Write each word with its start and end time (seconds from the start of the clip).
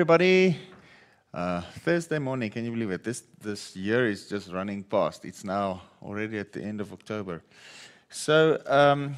Everybody. 0.00 0.56
Uh, 1.34 1.60
Thursday 1.84 2.18
morning, 2.18 2.50
can 2.50 2.64
you 2.64 2.70
believe 2.70 2.90
it? 2.90 3.04
This, 3.04 3.22
this 3.38 3.76
year 3.76 4.08
is 4.08 4.30
just 4.30 4.50
running 4.50 4.82
past. 4.82 5.26
It's 5.26 5.44
now 5.44 5.82
already 6.02 6.38
at 6.38 6.54
the 6.54 6.62
end 6.62 6.80
of 6.80 6.90
October. 6.90 7.42
So, 8.08 8.62
um, 8.64 9.16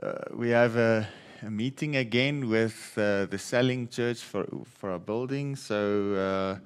uh, 0.00 0.12
we 0.34 0.50
have 0.50 0.76
a, 0.76 1.08
a, 1.42 1.50
meeting 1.50 1.96
again 1.96 2.48
with 2.48 2.92
uh, 2.96 3.26
the 3.26 3.36
Selling 3.36 3.88
Church 3.88 4.20
for, 4.20 4.46
for 4.78 4.92
our 4.92 5.00
building. 5.00 5.56
So, 5.56 6.60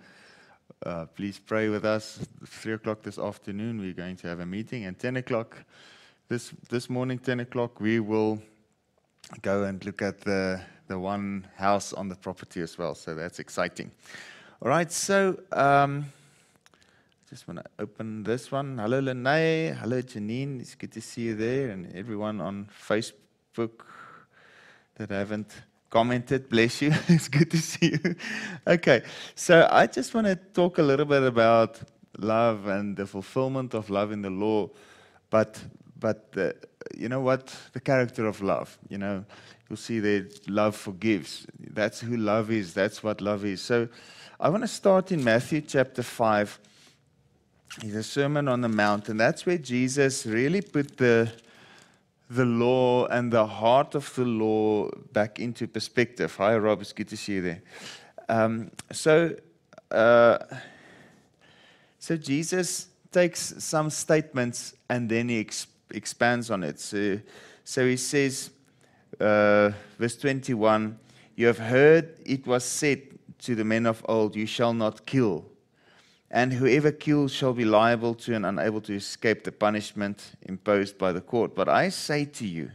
uh, 0.84 0.86
uh, 0.86 1.06
please 1.06 1.38
pray 1.38 1.70
with 1.70 1.86
us. 1.86 2.18
Three 2.44 2.74
o'clock 2.74 3.00
this 3.00 3.18
afternoon, 3.18 3.80
we're 3.80 3.94
going 3.94 4.16
to 4.16 4.28
have 4.28 4.40
a 4.40 4.46
meeting. 4.46 4.84
And 4.84 4.98
10 4.98 5.16
o'clock 5.16 5.56
this, 6.28 6.52
this 6.68 6.90
morning, 6.90 7.18
10 7.18 7.40
o'clock, 7.40 7.80
we 7.80 7.98
will 7.98 8.42
go 9.40 9.64
and 9.64 9.82
look 9.86 10.02
at 10.02 10.20
the, 10.20 10.60
the 10.88 10.98
one 10.98 11.46
house 11.56 11.92
on 11.92 12.08
the 12.08 12.16
property 12.16 12.60
as 12.60 12.76
well. 12.76 12.94
So 12.94 13.14
that's 13.14 13.38
exciting. 13.38 13.90
All 14.60 14.68
right, 14.68 14.90
so 14.90 15.38
um, 15.52 16.06
just 17.30 17.46
want 17.46 17.60
to 17.60 17.64
open 17.78 18.24
this 18.24 18.50
one. 18.50 18.78
Hello, 18.78 18.98
Lene. 18.98 19.74
Hello, 19.74 20.02
Janine. 20.02 20.60
It's 20.60 20.74
good 20.74 20.92
to 20.92 21.00
see 21.00 21.22
you 21.22 21.36
there. 21.36 21.70
And 21.70 21.94
everyone 21.94 22.40
on 22.40 22.68
Facebook 22.88 23.70
that 24.96 25.10
haven't 25.10 25.52
commented, 25.90 26.48
bless 26.48 26.82
you. 26.82 26.92
it's 27.08 27.28
good 27.28 27.50
to 27.50 27.58
see 27.58 27.98
you. 28.02 28.16
okay, 28.66 29.02
so 29.34 29.68
I 29.70 29.86
just 29.86 30.14
want 30.14 30.26
to 30.26 30.36
talk 30.36 30.78
a 30.78 30.82
little 30.82 31.06
bit 31.06 31.22
about 31.22 31.78
love 32.18 32.66
and 32.66 32.96
the 32.96 33.06
fulfillment 33.06 33.74
of 33.74 33.90
love 33.90 34.10
in 34.10 34.22
the 34.22 34.30
law, 34.30 34.68
but 35.30 35.62
but 36.00 36.30
the, 36.32 36.54
you 36.96 37.08
know 37.08 37.20
what? 37.20 37.54
The 37.72 37.80
character 37.80 38.26
of 38.26 38.40
love. 38.40 38.78
You 38.88 38.98
know, 38.98 39.24
you'll 39.68 39.76
see 39.76 40.00
that 40.00 40.48
love 40.48 40.76
forgives. 40.76 41.46
That's 41.58 42.00
who 42.00 42.16
love 42.16 42.50
is. 42.50 42.74
That's 42.74 43.02
what 43.02 43.20
love 43.20 43.44
is. 43.44 43.60
So 43.60 43.88
I 44.40 44.48
want 44.48 44.62
to 44.62 44.68
start 44.68 45.12
in 45.12 45.22
Matthew 45.22 45.60
chapter 45.60 46.02
5. 46.02 46.58
It's 47.82 47.94
a 47.94 48.02
Sermon 48.02 48.48
on 48.48 48.62
the 48.62 48.68
Mount, 48.68 49.08
and 49.08 49.20
that's 49.20 49.44
where 49.44 49.58
Jesus 49.58 50.24
really 50.24 50.62
put 50.62 50.96
the, 50.96 51.30
the 52.30 52.44
law 52.44 53.06
and 53.06 53.30
the 53.30 53.46
heart 53.46 53.94
of 53.94 54.12
the 54.14 54.24
law 54.24 54.88
back 55.12 55.38
into 55.38 55.68
perspective. 55.68 56.34
Hi, 56.36 56.56
Rob. 56.56 56.80
It's 56.80 56.92
good 56.92 57.08
to 57.08 57.16
see 57.16 57.34
you 57.34 57.42
there. 57.42 57.62
Um, 58.28 58.70
so, 58.90 59.36
uh, 59.90 60.38
so 61.98 62.16
Jesus 62.16 62.88
takes 63.12 63.54
some 63.58 63.90
statements 63.90 64.74
and 64.88 65.08
then 65.08 65.28
he 65.28 65.46
expands 65.90 66.50
on 66.50 66.62
it. 66.62 66.80
So, 66.80 67.20
so 67.64 67.86
he 67.86 67.96
says, 67.96 68.50
uh, 69.20 69.72
verse 69.98 70.16
21 70.16 70.98
You 71.36 71.46
have 71.46 71.58
heard 71.58 72.18
it 72.24 72.46
was 72.46 72.64
said 72.64 73.02
to 73.40 73.54
the 73.54 73.64
men 73.64 73.86
of 73.86 74.04
old, 74.08 74.36
You 74.36 74.46
shall 74.46 74.74
not 74.74 75.06
kill. 75.06 75.44
And 76.30 76.52
whoever 76.52 76.92
kills 76.92 77.32
shall 77.32 77.54
be 77.54 77.64
liable 77.64 78.14
to 78.16 78.34
and 78.34 78.44
unable 78.44 78.82
to 78.82 78.94
escape 78.94 79.44
the 79.44 79.52
punishment 79.52 80.32
imposed 80.42 80.98
by 80.98 81.12
the 81.12 81.22
court. 81.22 81.54
But 81.54 81.68
I 81.68 81.88
say 81.88 82.26
to 82.26 82.46
you 82.46 82.70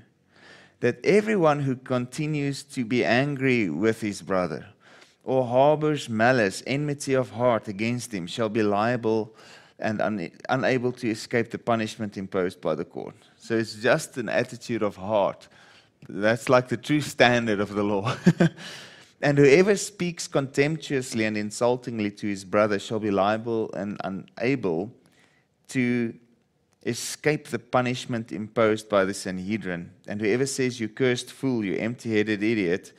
that 0.80 1.06
everyone 1.06 1.60
who 1.60 1.76
continues 1.76 2.64
to 2.64 2.84
be 2.84 3.06
angry 3.06 3.70
with 3.70 4.02
his 4.02 4.24
brother 4.24 4.66
or 5.24 5.46
harbors 5.46 6.10
malice, 6.10 6.64
enmity 6.66 7.14
of 7.14 7.30
heart 7.30 7.68
against 7.68 8.14
him, 8.14 8.26
shall 8.26 8.50
be 8.50 8.64
liable 8.64 9.34
and 9.80 10.02
un- 10.02 10.32
unable 10.50 10.92
to 10.92 11.10
escape 11.10 11.52
the 11.52 11.58
punishment 11.58 12.18
imposed 12.18 12.60
by 12.60 12.74
the 12.74 12.86
court. 12.86 13.16
So 13.38 13.56
it's 13.56 13.76
just 13.76 14.18
an 14.18 14.30
attitude 14.30 14.82
of 14.82 14.96
heart. 14.96 15.48
That's 16.10 16.50
like 16.50 16.68
the 16.68 16.78
true 16.78 17.02
standard 17.02 17.60
of 17.60 17.74
the 17.74 17.84
law. 17.84 18.16
and 19.22 19.38
whoever 19.38 19.76
speaks 19.76 20.28
contemptuously 20.28 21.26
and 21.26 21.38
insultingly 21.38 22.12
to 22.12 22.28
his 22.28 22.46
brother 22.46 22.80
shall 22.80 23.00
be 23.00 23.12
liable 23.12 23.72
and 23.74 23.98
unable 24.04 24.92
to 25.70 26.14
escape 26.86 27.48
the 27.48 27.60
punishment 27.60 28.32
imposed 28.32 28.90
by 28.90 29.06
the 29.06 29.14
Sanhedrin. 29.14 29.92
And 30.08 30.22
whoever 30.22 30.46
says, 30.46 30.80
You 30.80 30.90
cursed 30.90 31.32
fool, 31.32 31.64
you 31.64 31.76
empty 31.78 32.16
headed 32.16 32.44
idiot, 32.44 32.94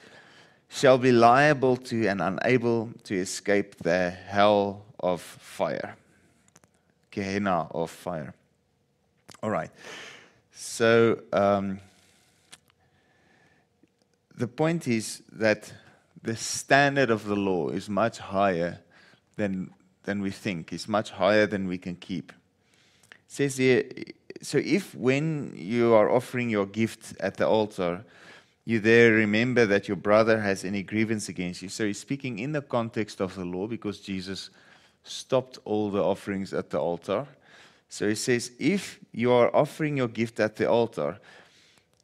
shall 0.68 0.98
be 0.98 1.12
liable 1.12 1.76
to 1.76 2.06
and 2.06 2.20
unable 2.20 2.90
to 3.04 3.14
escape 3.14 3.76
the 3.76 4.10
hell 4.10 4.84
of 4.98 5.20
fire. 5.20 5.96
Gehenna 7.10 7.68
of 7.70 7.90
fire. 7.90 8.34
All 9.42 9.50
right. 9.50 9.70
So 10.52 11.20
um, 11.32 11.78
the 14.34 14.48
point 14.48 14.88
is 14.88 15.22
that 15.32 15.72
the 16.22 16.36
standard 16.36 17.10
of 17.10 17.24
the 17.24 17.36
law 17.36 17.68
is 17.68 17.88
much 17.88 18.18
higher 18.18 18.80
than, 19.36 19.70
than 20.04 20.20
we 20.20 20.30
think, 20.30 20.72
It's 20.72 20.88
much 20.88 21.10
higher 21.10 21.46
than 21.46 21.68
we 21.68 21.78
can 21.78 21.96
keep. 21.96 22.32
It 23.10 23.18
says 23.28 23.56
here, 23.58 23.84
so 24.42 24.58
if 24.58 24.94
when 24.94 25.52
you 25.56 25.94
are 25.94 26.10
offering 26.10 26.50
your 26.50 26.66
gift 26.66 27.14
at 27.20 27.36
the 27.36 27.46
altar, 27.46 28.04
you 28.64 28.80
there 28.80 29.12
remember 29.12 29.66
that 29.66 29.88
your 29.88 29.96
brother 29.96 30.40
has 30.40 30.64
any 30.64 30.82
grievance 30.82 31.28
against 31.28 31.62
you. 31.62 31.68
So 31.68 31.86
he's 31.86 32.00
speaking 32.00 32.38
in 32.38 32.52
the 32.52 32.62
context 32.62 33.20
of 33.20 33.34
the 33.34 33.44
law 33.44 33.66
because 33.66 34.00
Jesus 34.00 34.50
stopped 35.02 35.58
all 35.64 35.90
the 35.90 36.02
offerings 36.02 36.54
at 36.54 36.70
the 36.70 36.80
altar. 36.80 37.26
So 37.90 38.08
he 38.08 38.14
says, 38.14 38.52
if 38.58 38.98
you 39.12 39.30
are 39.32 39.54
offering 39.54 39.98
your 39.98 40.08
gift 40.08 40.40
at 40.40 40.56
the 40.56 40.68
altar, 40.68 41.18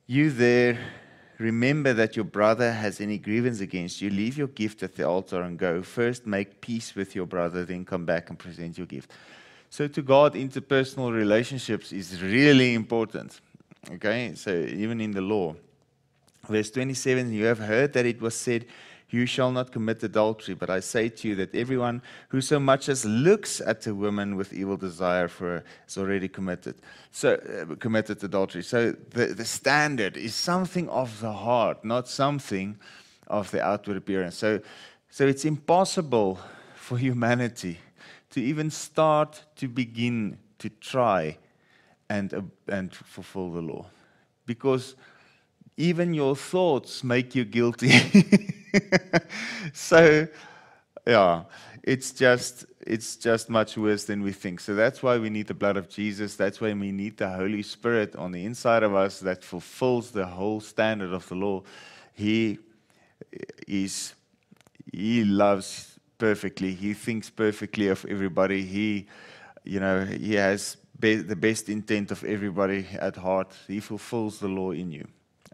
you 0.06 0.30
there 0.30 0.78
remember 1.40 1.92
that 1.94 2.16
your 2.16 2.24
brother 2.24 2.72
has 2.72 3.00
any 3.00 3.18
grievance 3.18 3.60
against 3.60 4.00
you, 4.00 4.10
leave 4.10 4.36
your 4.36 4.48
gift 4.48 4.82
at 4.82 4.94
the 4.94 5.08
altar 5.08 5.42
and 5.42 5.58
go. 5.58 5.82
First, 5.82 6.26
make 6.26 6.60
peace 6.60 6.94
with 6.94 7.14
your 7.14 7.26
brother, 7.26 7.64
then 7.64 7.84
come 7.84 8.04
back 8.04 8.28
and 8.28 8.38
present 8.38 8.76
your 8.76 8.86
gift. 8.86 9.10
So, 9.70 9.88
to 9.88 10.02
God, 10.02 10.34
interpersonal 10.34 11.12
relationships 11.12 11.92
is 11.92 12.22
really 12.22 12.74
important. 12.74 13.40
Okay, 13.90 14.32
so 14.34 14.50
even 14.50 15.00
in 15.00 15.12
the 15.12 15.20
law. 15.20 15.54
Verse 16.48 16.70
27 16.70 17.32
You 17.32 17.44
have 17.44 17.58
heard 17.58 17.92
that 17.94 18.06
it 18.06 18.20
was 18.20 18.34
said, 18.34 18.66
you 19.12 19.26
shall 19.26 19.50
not 19.50 19.72
commit 19.72 20.02
adultery. 20.02 20.54
But 20.54 20.70
I 20.70 20.80
say 20.80 21.08
to 21.08 21.28
you 21.28 21.34
that 21.36 21.54
everyone 21.54 22.02
who 22.28 22.40
so 22.40 22.58
much 22.60 22.88
as 22.88 23.04
looks 23.04 23.60
at 23.60 23.86
a 23.86 23.94
woman 23.94 24.36
with 24.36 24.52
evil 24.52 24.76
desire 24.76 25.28
for 25.28 25.46
her 25.46 25.64
is 25.86 25.98
already 25.98 26.28
committed. 26.28 26.76
So 27.10 27.34
uh, 27.34 27.74
committed 27.76 28.22
adultery. 28.22 28.62
So 28.62 28.92
the, 28.92 29.26
the 29.26 29.44
standard 29.44 30.16
is 30.16 30.34
something 30.34 30.88
of 30.88 31.20
the 31.20 31.32
heart, 31.32 31.84
not 31.84 32.08
something 32.08 32.78
of 33.26 33.50
the 33.50 33.62
outward 33.62 33.96
appearance. 33.96 34.36
So, 34.36 34.60
so 35.10 35.26
it's 35.26 35.44
impossible 35.44 36.38
for 36.74 36.98
humanity 36.98 37.78
to 38.30 38.40
even 38.40 38.70
start 38.70 39.42
to 39.56 39.68
begin 39.68 40.38
to 40.58 40.68
try 40.68 41.36
and, 42.08 42.34
uh, 42.34 42.42
and 42.68 42.94
fulfill 42.94 43.50
the 43.50 43.60
law. 43.60 43.86
Because 44.46 44.94
even 45.76 46.12
your 46.12 46.36
thoughts 46.36 47.02
make 47.02 47.34
you 47.34 47.44
guilty. 47.44 47.92
so, 49.72 50.26
yeah, 51.06 51.44
it's 51.82 52.12
just 52.12 52.66
it's 52.86 53.16
just 53.16 53.50
much 53.50 53.76
worse 53.76 54.04
than 54.04 54.22
we 54.22 54.32
think. 54.32 54.58
So 54.60 54.74
that's 54.74 55.02
why 55.02 55.18
we 55.18 55.30
need 55.30 55.46
the 55.46 55.54
blood 55.54 55.76
of 55.76 55.88
Jesus. 55.88 56.34
That's 56.34 56.60
why 56.60 56.72
we 56.72 56.92
need 56.92 57.18
the 57.18 57.28
Holy 57.28 57.62
Spirit 57.62 58.16
on 58.16 58.32
the 58.32 58.44
inside 58.44 58.82
of 58.82 58.94
us 58.94 59.20
that 59.20 59.44
fulfills 59.44 60.10
the 60.10 60.26
whole 60.26 60.60
standard 60.60 61.12
of 61.12 61.28
the 61.28 61.34
law. 61.34 61.62
He 62.14 62.58
is 63.68 64.14
he 64.92 65.24
loves 65.24 65.98
perfectly. 66.18 66.74
He 66.74 66.94
thinks 66.94 67.30
perfectly 67.30 67.88
of 67.88 68.04
everybody. 68.08 68.62
He, 68.62 69.06
you 69.64 69.80
know, 69.80 70.04
he 70.04 70.34
has 70.34 70.76
be 70.98 71.16
the 71.16 71.36
best 71.36 71.68
intent 71.68 72.10
of 72.10 72.22
everybody 72.24 72.86
at 72.98 73.16
heart. 73.16 73.54
He 73.66 73.80
fulfills 73.80 74.38
the 74.38 74.48
law 74.48 74.72
in 74.72 74.92
you. 74.92 75.06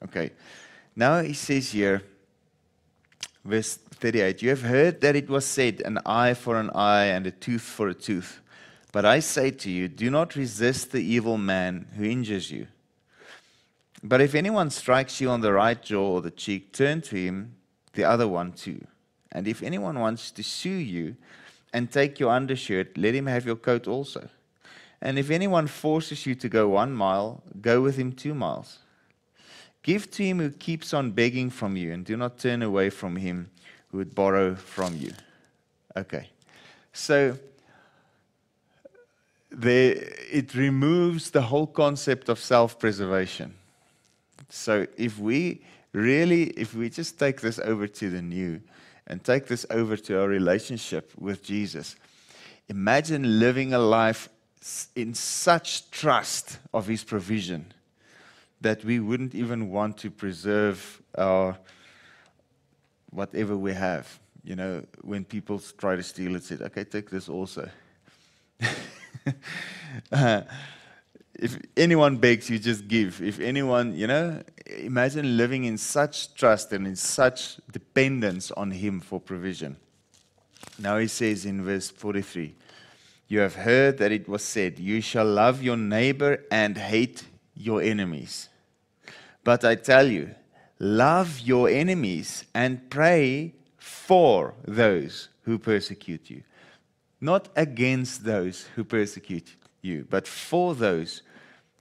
Okay. 0.05 0.33
Now 0.95 1.23
he 1.23 1.35
says 1.35 1.71
here, 1.71 2.03
verse 3.47 3.77
38 3.77 4.43
You 4.43 4.51
have 4.51 4.63
heard 4.63 5.01
that 5.01 5.17
it 5.17 5.29
was 5.29 5.47
said, 5.47 5.81
an 5.85 5.99
eye 6.05 6.35
for 6.35 6.59
an 6.59 6.71
eye 6.75 7.07
and 7.07 7.27
a 7.27 7.31
tooth 7.31 7.63
for 7.63 7.89
a 7.89 7.95
tooth. 7.95 8.41
But 8.93 9.05
I 9.05 9.21
say 9.21 9.51
to 9.51 9.71
you, 9.71 9.89
do 9.89 10.11
not 10.11 10.37
resist 10.37 10.93
the 10.93 11.03
evil 11.03 11.39
man 11.39 11.87
who 11.97 12.05
injures 12.05 12.51
you. 12.51 12.67
But 14.03 14.21
if 14.21 14.35
anyone 14.35 14.71
strikes 14.71 15.21
you 15.21 15.31
on 15.31 15.41
the 15.41 15.53
right 15.53 15.81
jaw 15.81 16.15
or 16.15 16.23
the 16.23 16.31
cheek, 16.31 16.73
turn 16.73 17.01
to 17.03 17.17
him 17.17 17.57
the 17.95 18.05
other 18.05 18.29
one 18.29 18.53
too. 18.53 18.87
And 19.33 19.49
if 19.49 19.63
anyone 19.63 19.99
wants 19.99 20.31
to 20.33 20.43
sue 20.43 20.71
you 20.71 21.17
and 21.73 21.91
take 21.91 22.21
your 22.21 22.31
undershirt, 22.31 22.97
let 22.97 23.15
him 23.15 23.27
have 23.27 23.45
your 23.45 23.57
coat 23.57 23.87
also. 23.87 24.29
And 25.01 25.19
if 25.19 25.31
anyone 25.31 25.67
forces 25.67 26.25
you 26.25 26.35
to 26.37 26.49
go 26.49 26.69
one 26.69 26.95
mile, 26.95 27.43
go 27.61 27.83
with 27.83 27.97
him 27.97 28.13
two 28.13 28.35
miles. 28.35 28.79
Give 29.87 30.11
to 30.11 30.25
him 30.25 30.41
who 30.41 30.51
keeps 30.51 30.93
on 30.93 31.13
begging 31.13 31.49
from 31.49 31.77
you, 31.77 31.93
and 31.93 32.05
do 32.05 32.17
not 32.17 32.41
turn 32.41 32.61
away 32.61 32.91
from 32.91 33.15
him 33.15 33.51
who 33.89 33.99
would 33.99 34.17
borrow 34.17 34.57
from 34.57 34.97
you. 34.97 35.13
Okay. 35.97 36.29
So 36.93 37.39
it 39.53 40.55
removes 40.57 41.31
the 41.31 41.43
whole 41.43 41.69
concept 41.69 42.29
of 42.29 42.41
self 42.41 42.81
preservation. 42.81 43.55
So 44.49 44.89
if 44.97 45.21
we 45.21 45.63
really, 45.93 46.49
if 46.59 46.75
we 46.75 46.91
just 46.91 47.17
take 47.17 47.41
this 47.41 47.61
over 47.61 47.87
to 47.87 48.11
the 48.11 48.23
new 48.23 48.61
and 49.07 49.23
take 49.23 49.47
this 49.47 49.65
over 49.71 49.97
to 49.99 50.21
our 50.21 50.27
relationship 50.27 51.13
with 51.17 51.45
Jesus, 51.45 51.95
imagine 52.69 53.39
living 53.39 53.73
a 53.73 53.79
life 53.79 54.29
in 54.97 55.15
such 55.15 55.93
trust 55.93 56.59
of 56.75 56.89
His 56.89 57.05
provision 57.05 57.73
that 58.61 58.85
we 58.85 59.01
wouldn't 59.01 59.35
even 59.35 59.71
want 59.71 59.99
to 59.99 60.11
preserve 60.11 61.03
our 61.17 61.57
whatever 63.11 63.57
we 63.57 63.73
have. 63.73 64.19
You 64.45 64.57
know, 64.57 64.85
when 65.03 65.25
people 65.25 65.59
try 65.59 65.97
to 65.97 66.03
steal 66.03 66.37
it, 66.37 66.45
said, 66.45 66.63
okay, 66.63 66.85
take 66.85 67.11
this 67.11 67.29
also. 67.29 67.69
uh, 70.13 70.43
if 71.35 71.59
anyone 71.77 72.17
begs, 72.17 72.49
you 72.49 72.59
just 72.59 72.87
give. 72.89 73.21
If 73.23 73.41
anyone, 73.41 73.95
you 73.95 74.07
know, 74.07 74.43
imagine 74.67 75.37
living 75.37 75.65
in 75.65 75.79
such 75.79 76.35
trust 76.35 76.73
and 76.73 76.87
in 76.87 76.97
such 76.97 77.59
dependence 77.71 78.51
on 78.53 78.71
Him 78.71 79.01
for 79.01 79.21
provision. 79.21 79.77
Now 80.79 80.99
he 80.99 81.09
says 81.09 81.47
in 81.47 81.65
verse 81.65 81.91
43 81.91 82.55
You 83.29 83.41
have 83.41 83.55
heard 83.55 83.99
that 83.99 84.13
it 84.13 84.29
was 84.29 84.43
said, 84.43 84.79
You 84.79 85.01
shall 85.01 85.27
love 85.27 85.63
your 85.63 85.77
neighbor 85.77 86.45
and 86.51 86.77
hate 86.77 87.25
your 87.57 87.83
enemies. 87.83 88.49
But 89.43 89.65
I 89.65 89.77
tell 89.77 90.07
you, 90.07 90.35
love 90.79 91.41
your 91.41 91.69
enemies 91.69 92.45
and 92.55 92.91
pray 92.91 93.55
for 93.79 94.55
those 94.67 95.29
who 95.43 95.59
persecute 95.59 96.31
you. 96.31 96.43
Not 97.21 97.49
against 97.57 98.25
those 98.25 98.69
who 98.75 98.85
persecute 98.85 99.57
you, 99.81 100.07
but 100.11 100.29
for 100.29 100.75
those 100.75 101.23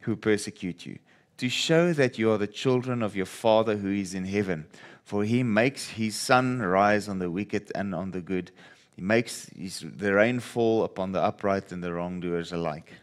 who 0.01 0.16
persecute 0.16 0.86
you, 0.86 1.00
to 1.38 1.50
show 1.50 1.92
that 1.94 2.18
you 2.18 2.31
are 2.31 2.38
the 2.38 2.48
children 2.48 3.01
of 3.01 3.16
your 3.16 3.25
Father 3.25 3.75
who 3.75 3.92
is 3.92 4.13
in 4.13 4.25
heaven. 4.25 4.66
For 5.04 5.24
he 5.24 5.44
makes 5.44 5.89
his 5.89 6.16
sun 6.16 6.60
rise 6.60 7.10
on 7.10 7.19
the 7.19 7.30
wicked 7.30 7.71
and 7.75 7.94
on 7.94 8.12
the 8.12 8.21
good. 8.21 8.51
He 8.95 9.01
makes 9.01 9.50
his, 9.50 9.80
the 9.80 10.13
rain 10.13 10.39
fall 10.39 10.83
upon 10.83 11.12
the 11.12 11.21
upright 11.21 11.71
and 11.71 11.83
the 11.83 11.94
wrongdoers 11.94 12.51
alike. 12.51 12.94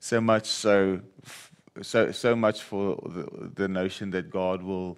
So 0.00 0.20
much 0.20 0.46
so, 0.46 1.00
so, 1.82 2.12
so 2.12 2.36
much 2.36 2.62
for 2.62 2.96
the, 3.06 3.50
the 3.54 3.68
notion 3.68 4.10
that 4.10 4.30
God 4.30 4.62
will 4.62 4.96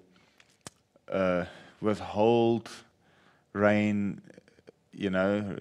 uh, 1.11 1.45
withhold 1.81 2.69
rain. 3.53 4.21
You 4.91 5.09
know, 5.09 5.57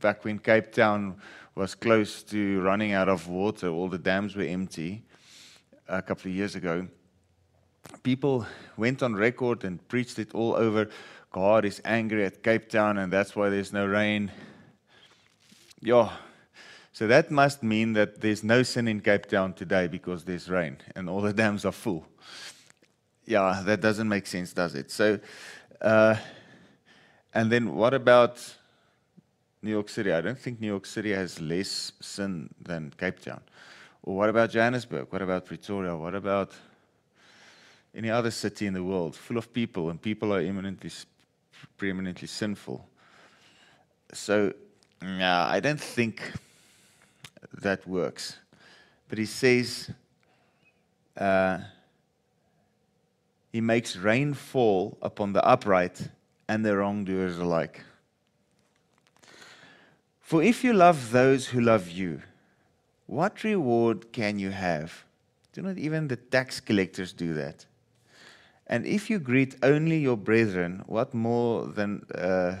back 0.00 0.24
when 0.24 0.38
Cape 0.38 0.72
Town 0.72 1.16
was 1.54 1.74
close 1.74 2.22
to 2.24 2.60
running 2.60 2.92
out 2.92 3.08
of 3.08 3.28
water. 3.28 3.68
All 3.68 3.88
the 3.88 3.98
dams 3.98 4.36
were 4.36 4.44
empty 4.44 5.02
a 5.88 6.02
couple 6.02 6.30
of 6.30 6.36
years 6.36 6.54
ago. 6.54 6.86
People 8.02 8.46
went 8.76 9.02
on 9.02 9.14
record 9.14 9.64
and 9.64 9.86
preached 9.88 10.18
it 10.18 10.34
all 10.34 10.54
over. 10.54 10.88
God 11.30 11.64
is 11.64 11.80
angry 11.84 12.24
at 12.24 12.42
Cape 12.42 12.68
Town, 12.68 12.98
and 12.98 13.12
that's 13.12 13.36
why 13.36 13.48
there's 13.48 13.72
no 13.72 13.86
rain. 13.86 14.30
Yeah. 15.80 16.10
So 16.96 17.06
that 17.08 17.30
must 17.30 17.62
mean 17.62 17.92
that 17.92 18.22
there's 18.22 18.42
no 18.42 18.62
sin 18.62 18.88
in 18.88 19.02
Cape 19.02 19.26
Town 19.26 19.52
today 19.52 19.86
because 19.86 20.24
there's 20.24 20.48
rain 20.48 20.78
and 20.94 21.10
all 21.10 21.20
the 21.20 21.34
dams 21.34 21.66
are 21.66 21.72
full. 21.72 22.06
Yeah, 23.26 23.62
that 23.66 23.82
doesn't 23.82 24.08
make 24.08 24.26
sense, 24.26 24.54
does 24.54 24.74
it? 24.74 24.90
So, 24.90 25.20
uh, 25.82 26.16
and 27.34 27.52
then 27.52 27.74
what 27.74 27.92
about 27.92 28.42
New 29.60 29.72
York 29.72 29.90
City. 29.90 30.10
I 30.10 30.22
don't 30.22 30.38
think 30.38 30.58
New 30.58 30.68
York 30.68 30.86
City 30.86 31.12
has 31.12 31.38
less 31.38 31.92
sin 32.00 32.48
than 32.62 32.94
Cape 32.96 33.20
Town. 33.20 33.42
Or 34.02 34.16
what 34.16 34.30
about 34.30 34.48
Johannesburg? 34.48 35.08
What 35.10 35.20
about 35.20 35.44
Pretoria? 35.44 35.94
What 35.94 36.14
about 36.14 36.52
any 37.94 38.08
other 38.08 38.30
city 38.30 38.66
in 38.66 38.72
the 38.72 38.82
world 38.82 39.14
full 39.14 39.36
of 39.36 39.52
people 39.52 39.90
and 39.90 40.00
people 40.00 40.32
are 40.32 40.40
eminently, 40.40 40.90
preeminently 41.76 42.26
sinful? 42.26 42.88
So, 44.14 44.54
no, 45.02 45.46
I 45.46 45.60
don't 45.60 45.78
think 45.78 46.22
that 47.52 47.86
works. 47.86 48.38
But 49.08 49.18
he 49.18 49.26
says, 49.26 49.90
uh, 51.16 51.58
he 53.52 53.60
makes 53.60 53.96
rain 53.96 54.34
fall 54.34 54.98
upon 55.00 55.32
the 55.32 55.44
upright 55.44 56.08
and 56.48 56.64
the 56.64 56.76
wrongdoers 56.76 57.38
alike. 57.38 57.82
For 60.20 60.42
if 60.42 60.64
you 60.64 60.72
love 60.72 61.12
those 61.12 61.46
who 61.46 61.60
love 61.60 61.88
you, 61.88 62.22
what 63.06 63.44
reward 63.44 64.12
can 64.12 64.38
you 64.38 64.50
have? 64.50 65.04
Do 65.52 65.62
not 65.62 65.78
even 65.78 66.08
the 66.08 66.16
tax 66.16 66.60
collectors 66.60 67.12
do 67.12 67.32
that? 67.34 67.64
And 68.66 68.84
if 68.84 69.08
you 69.08 69.20
greet 69.20 69.56
only 69.62 69.98
your 69.98 70.16
brethren, 70.16 70.82
what 70.86 71.14
more 71.14 71.66
than 71.66 72.04
uh, 72.12 72.56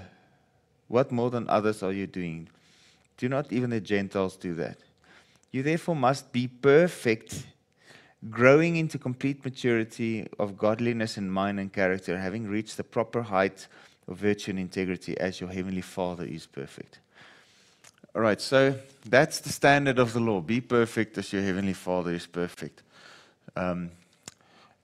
what 0.88 1.10
more 1.10 1.30
than 1.30 1.48
others 1.48 1.82
are 1.82 1.92
you 1.92 2.06
doing? 2.06 2.48
Do 3.16 3.28
not 3.28 3.52
even 3.52 3.70
the 3.70 3.80
Gentiles 3.80 4.36
do 4.36 4.54
that? 4.54 4.78
You 5.50 5.62
therefore 5.62 5.96
must 5.96 6.32
be 6.32 6.48
perfect, 6.48 7.46
growing 8.30 8.76
into 8.76 8.98
complete 8.98 9.44
maturity 9.44 10.26
of 10.38 10.58
godliness 10.58 11.16
in 11.16 11.30
mind 11.30 11.58
and 11.58 11.72
character, 11.72 12.18
having 12.18 12.46
reached 12.46 12.76
the 12.76 12.84
proper 12.84 13.22
height 13.22 13.68
of 14.06 14.18
virtue 14.18 14.50
and 14.50 14.60
integrity, 14.60 15.18
as 15.18 15.40
your 15.40 15.50
heavenly 15.50 15.80
Father 15.80 16.24
is 16.24 16.46
perfect. 16.46 16.98
All 18.14 18.22
right, 18.22 18.40
so 18.40 18.74
that's 19.04 19.40
the 19.40 19.50
standard 19.50 19.98
of 19.98 20.12
the 20.12 20.20
law. 20.20 20.40
Be 20.40 20.60
perfect 20.60 21.18
as 21.18 21.32
your 21.32 21.42
heavenly 21.42 21.74
Father 21.74 22.12
is 22.12 22.26
perfect. 22.26 22.82
Um, 23.54 23.90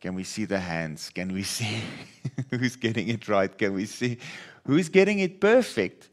can 0.01 0.15
we 0.15 0.25
see 0.25 0.45
the 0.45 0.59
hands? 0.59 1.11
Can 1.11 1.33
we 1.33 1.43
see 1.43 1.81
who's 2.51 2.77
getting 2.77 3.09
it 3.09 3.29
right? 3.29 3.57
Can 3.57 3.75
we 3.75 3.87
see 3.87 4.19
who's 4.67 4.89
getting 4.89 5.21
it 5.21 5.41
perfect 5.41 6.09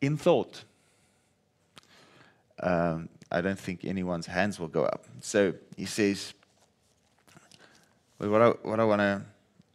in 0.00 0.16
thought? 0.16 0.64
Um, 2.60 3.08
I 3.30 3.40
don't 3.40 3.58
think 3.58 3.84
anyone's 3.84 4.26
hands 4.26 4.60
will 4.60 4.68
go 4.68 4.84
up. 4.84 5.04
So 5.20 5.54
he 5.76 5.86
says, 5.86 6.34
what 8.18 8.42
I, 8.42 8.48
what 8.62 8.78
I 8.78 8.84
want 8.84 9.00
to 9.00 9.22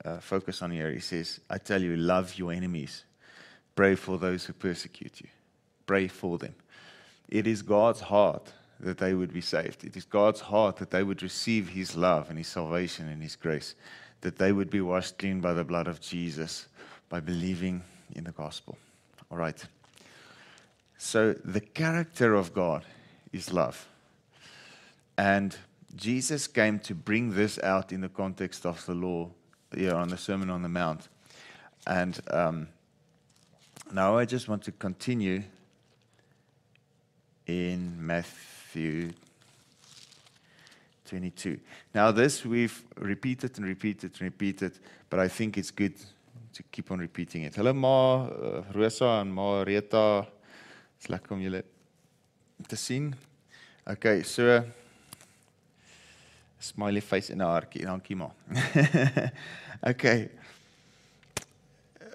uh, 0.05 0.19
focus 0.19 0.61
on 0.61 0.71
here, 0.71 0.91
he 0.91 0.99
says, 0.99 1.39
I 1.49 1.57
tell 1.57 1.81
you, 1.81 1.97
love 1.97 2.37
your 2.37 2.51
enemies, 2.51 3.03
pray 3.75 3.95
for 3.95 4.17
those 4.17 4.45
who 4.45 4.53
persecute 4.53 5.21
you, 5.21 5.27
pray 5.85 6.07
for 6.07 6.37
them. 6.37 6.55
It 7.29 7.47
is 7.47 7.61
God's 7.61 7.99
heart 7.99 8.53
that 8.79 8.99
they 8.99 9.13
would 9.13 9.33
be 9.33 9.41
saved. 9.41 9.83
It 9.83 9.97
is 9.97 10.05
God's 10.05 10.39
heart 10.39 10.77
that 10.77 10.91
they 10.91 11.03
would 11.03 11.23
receive 11.23 11.69
His 11.69 11.95
love 11.95 12.29
and 12.29 12.37
His 12.37 12.47
salvation 12.47 13.07
and 13.07 13.21
His 13.21 13.35
grace, 13.35 13.75
that 14.21 14.37
they 14.37 14.51
would 14.51 14.69
be 14.69 14.81
washed 14.81 15.17
clean 15.17 15.41
by 15.41 15.53
the 15.53 15.63
blood 15.63 15.87
of 15.87 15.99
Jesus 15.99 16.67
by 17.09 17.19
believing 17.19 17.81
in 18.15 18.23
the 18.23 18.31
gospel. 18.31 18.77
All 19.31 19.37
right. 19.37 19.65
So, 20.97 21.33
the 21.33 21.61
character 21.61 22.33
of 22.33 22.53
God 22.53 22.83
is 23.31 23.53
love. 23.53 23.87
And 25.17 25.55
Jesus 25.95 26.47
came 26.47 26.79
to 26.79 26.95
bring 26.95 27.33
this 27.33 27.59
out 27.59 27.91
in 27.91 28.01
the 28.01 28.09
context 28.09 28.65
of 28.65 28.85
the 28.85 28.93
law 28.93 29.29
here 29.75 29.95
on 29.95 30.09
the 30.09 30.17
Sermon 30.17 30.49
on 30.49 30.61
the 30.61 30.69
Mount. 30.69 31.07
And 31.85 32.19
um, 32.31 32.67
now 33.91 34.17
I 34.17 34.25
just 34.25 34.47
want 34.47 34.63
to 34.63 34.71
continue 34.71 35.43
in 37.45 37.95
Matthew 38.05 39.11
22. 41.07 41.59
Now, 41.93 42.11
this 42.11 42.45
we've 42.45 42.83
repeated 42.97 43.57
and 43.57 43.65
repeated 43.65 44.11
and 44.13 44.21
repeated, 44.21 44.73
but 45.09 45.19
I 45.19 45.27
think 45.27 45.57
it's 45.57 45.71
good 45.71 45.93
to 46.53 46.63
keep 46.63 46.91
on 46.91 46.99
repeating 46.99 47.43
it. 47.43 47.55
Hello, 47.55 47.73
Ma 47.73 48.25
uh, 48.25 48.63
and 49.21 49.33
Ma 49.33 49.61
Rita. 49.61 50.27
It's 50.97 51.09
lekker 51.09 51.35
om 51.35 51.41
julle 51.41 51.61
te 52.67 52.75
sien. 52.75 53.11
Okay, 53.87 54.23
so 54.23 54.63
smiley 56.59 57.01
face 57.01 57.29
in 57.29 57.41
'n 57.41 57.45
hartjie. 57.45 57.85
Dankie, 57.85 58.15
Ma. 58.15 58.29
okay. 59.91 60.29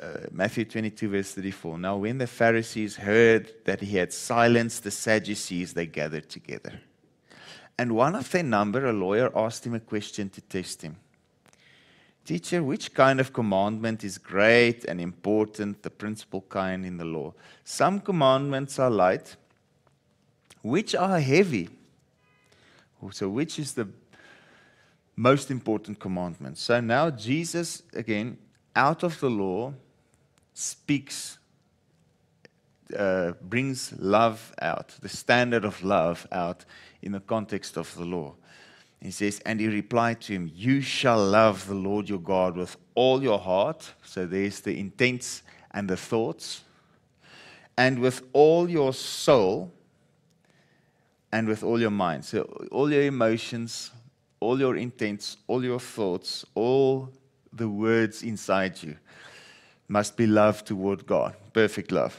Uh, 0.02 0.26
Matthew 0.32 0.64
22, 0.64 1.08
verse 1.08 1.32
34. 1.34 1.78
Now, 1.78 1.96
when 1.96 2.18
the 2.18 2.26
Pharisees 2.26 2.96
heard 2.96 3.52
that 3.64 3.80
he 3.80 3.96
had 3.96 4.12
silenced 4.12 4.82
the 4.82 4.90
Sadducees, 4.90 5.74
they 5.74 5.86
gathered 5.86 6.28
together. 6.28 6.80
And 7.78 7.92
one 7.94 8.16
of 8.16 8.28
their 8.30 8.42
number, 8.42 8.84
a 8.86 8.92
lawyer, 8.92 9.30
asked 9.36 9.64
him 9.64 9.74
a 9.74 9.80
question 9.80 10.28
to 10.30 10.40
test 10.40 10.82
him 10.82 10.96
Teacher, 12.24 12.62
which 12.62 12.94
kind 12.94 13.18
of 13.18 13.32
commandment 13.32 14.04
is 14.04 14.16
great 14.16 14.84
and 14.84 15.00
important, 15.00 15.82
the 15.82 15.90
principal 15.90 16.42
kind 16.42 16.86
in 16.86 16.96
the 16.96 17.04
law? 17.04 17.34
Some 17.64 18.00
commandments 18.00 18.78
are 18.78 18.90
light, 18.90 19.36
which 20.62 20.94
are 20.94 21.18
heavy. 21.18 21.68
So, 23.10 23.28
which 23.28 23.58
is 23.58 23.72
the 23.72 23.88
most 25.16 25.50
important 25.50 25.98
commandment? 25.98 26.58
So, 26.58 26.80
now 26.80 27.10
Jesus, 27.10 27.82
again, 27.92 28.38
out 28.76 29.02
of 29.02 29.18
the 29.18 29.28
law, 29.28 29.74
speaks, 30.54 31.38
uh, 32.96 33.32
brings 33.42 33.92
love 33.98 34.54
out, 34.60 34.94
the 35.00 35.08
standard 35.08 35.64
of 35.64 35.82
love 35.82 36.26
out 36.30 36.64
in 37.02 37.12
the 37.12 37.20
context 37.20 37.76
of 37.76 37.92
the 37.96 38.04
law. 38.04 38.34
He 39.02 39.10
says, 39.10 39.40
And 39.44 39.58
he 39.58 39.66
replied 39.66 40.20
to 40.22 40.32
him, 40.32 40.50
You 40.54 40.80
shall 40.80 41.22
love 41.22 41.66
the 41.66 41.74
Lord 41.74 42.08
your 42.08 42.20
God 42.20 42.56
with 42.56 42.76
all 42.94 43.20
your 43.20 43.38
heart. 43.38 43.92
So 44.04 44.26
there's 44.26 44.60
the 44.60 44.78
intents 44.78 45.42
and 45.72 45.90
the 45.90 45.96
thoughts. 45.96 46.62
And 47.76 47.98
with 47.98 48.22
all 48.32 48.70
your 48.70 48.92
soul 48.92 49.72
and 51.32 51.48
with 51.48 51.64
all 51.64 51.80
your 51.80 51.90
mind. 51.90 52.24
So 52.24 52.42
all 52.70 52.92
your 52.92 53.02
emotions, 53.02 53.90
all 54.38 54.60
your 54.60 54.76
intents, 54.76 55.38
all 55.48 55.64
your 55.64 55.80
thoughts, 55.80 56.44
all 56.54 57.08
the 57.52 57.68
words 57.68 58.22
inside 58.22 58.80
you 58.82 58.96
must 59.88 60.16
be 60.16 60.26
love 60.26 60.64
toward 60.64 61.06
God, 61.06 61.34
perfect 61.52 61.90
love. 61.90 62.16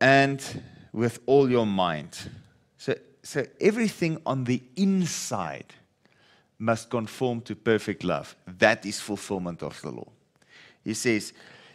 And 0.00 0.62
with 0.92 1.18
all 1.26 1.50
your 1.50 1.66
mind. 1.66 2.30
So, 3.26 3.44
everything 3.60 4.22
on 4.24 4.44
the 4.44 4.62
inside 4.76 5.74
must 6.60 6.88
conform 6.90 7.40
to 7.40 7.56
perfect 7.56 8.04
love. 8.04 8.36
That 8.46 8.86
is 8.86 9.00
fulfillment 9.00 9.64
of 9.64 9.82
the 9.82 9.90
law. 9.90 10.06
He 10.84 10.94
says, 10.94 11.32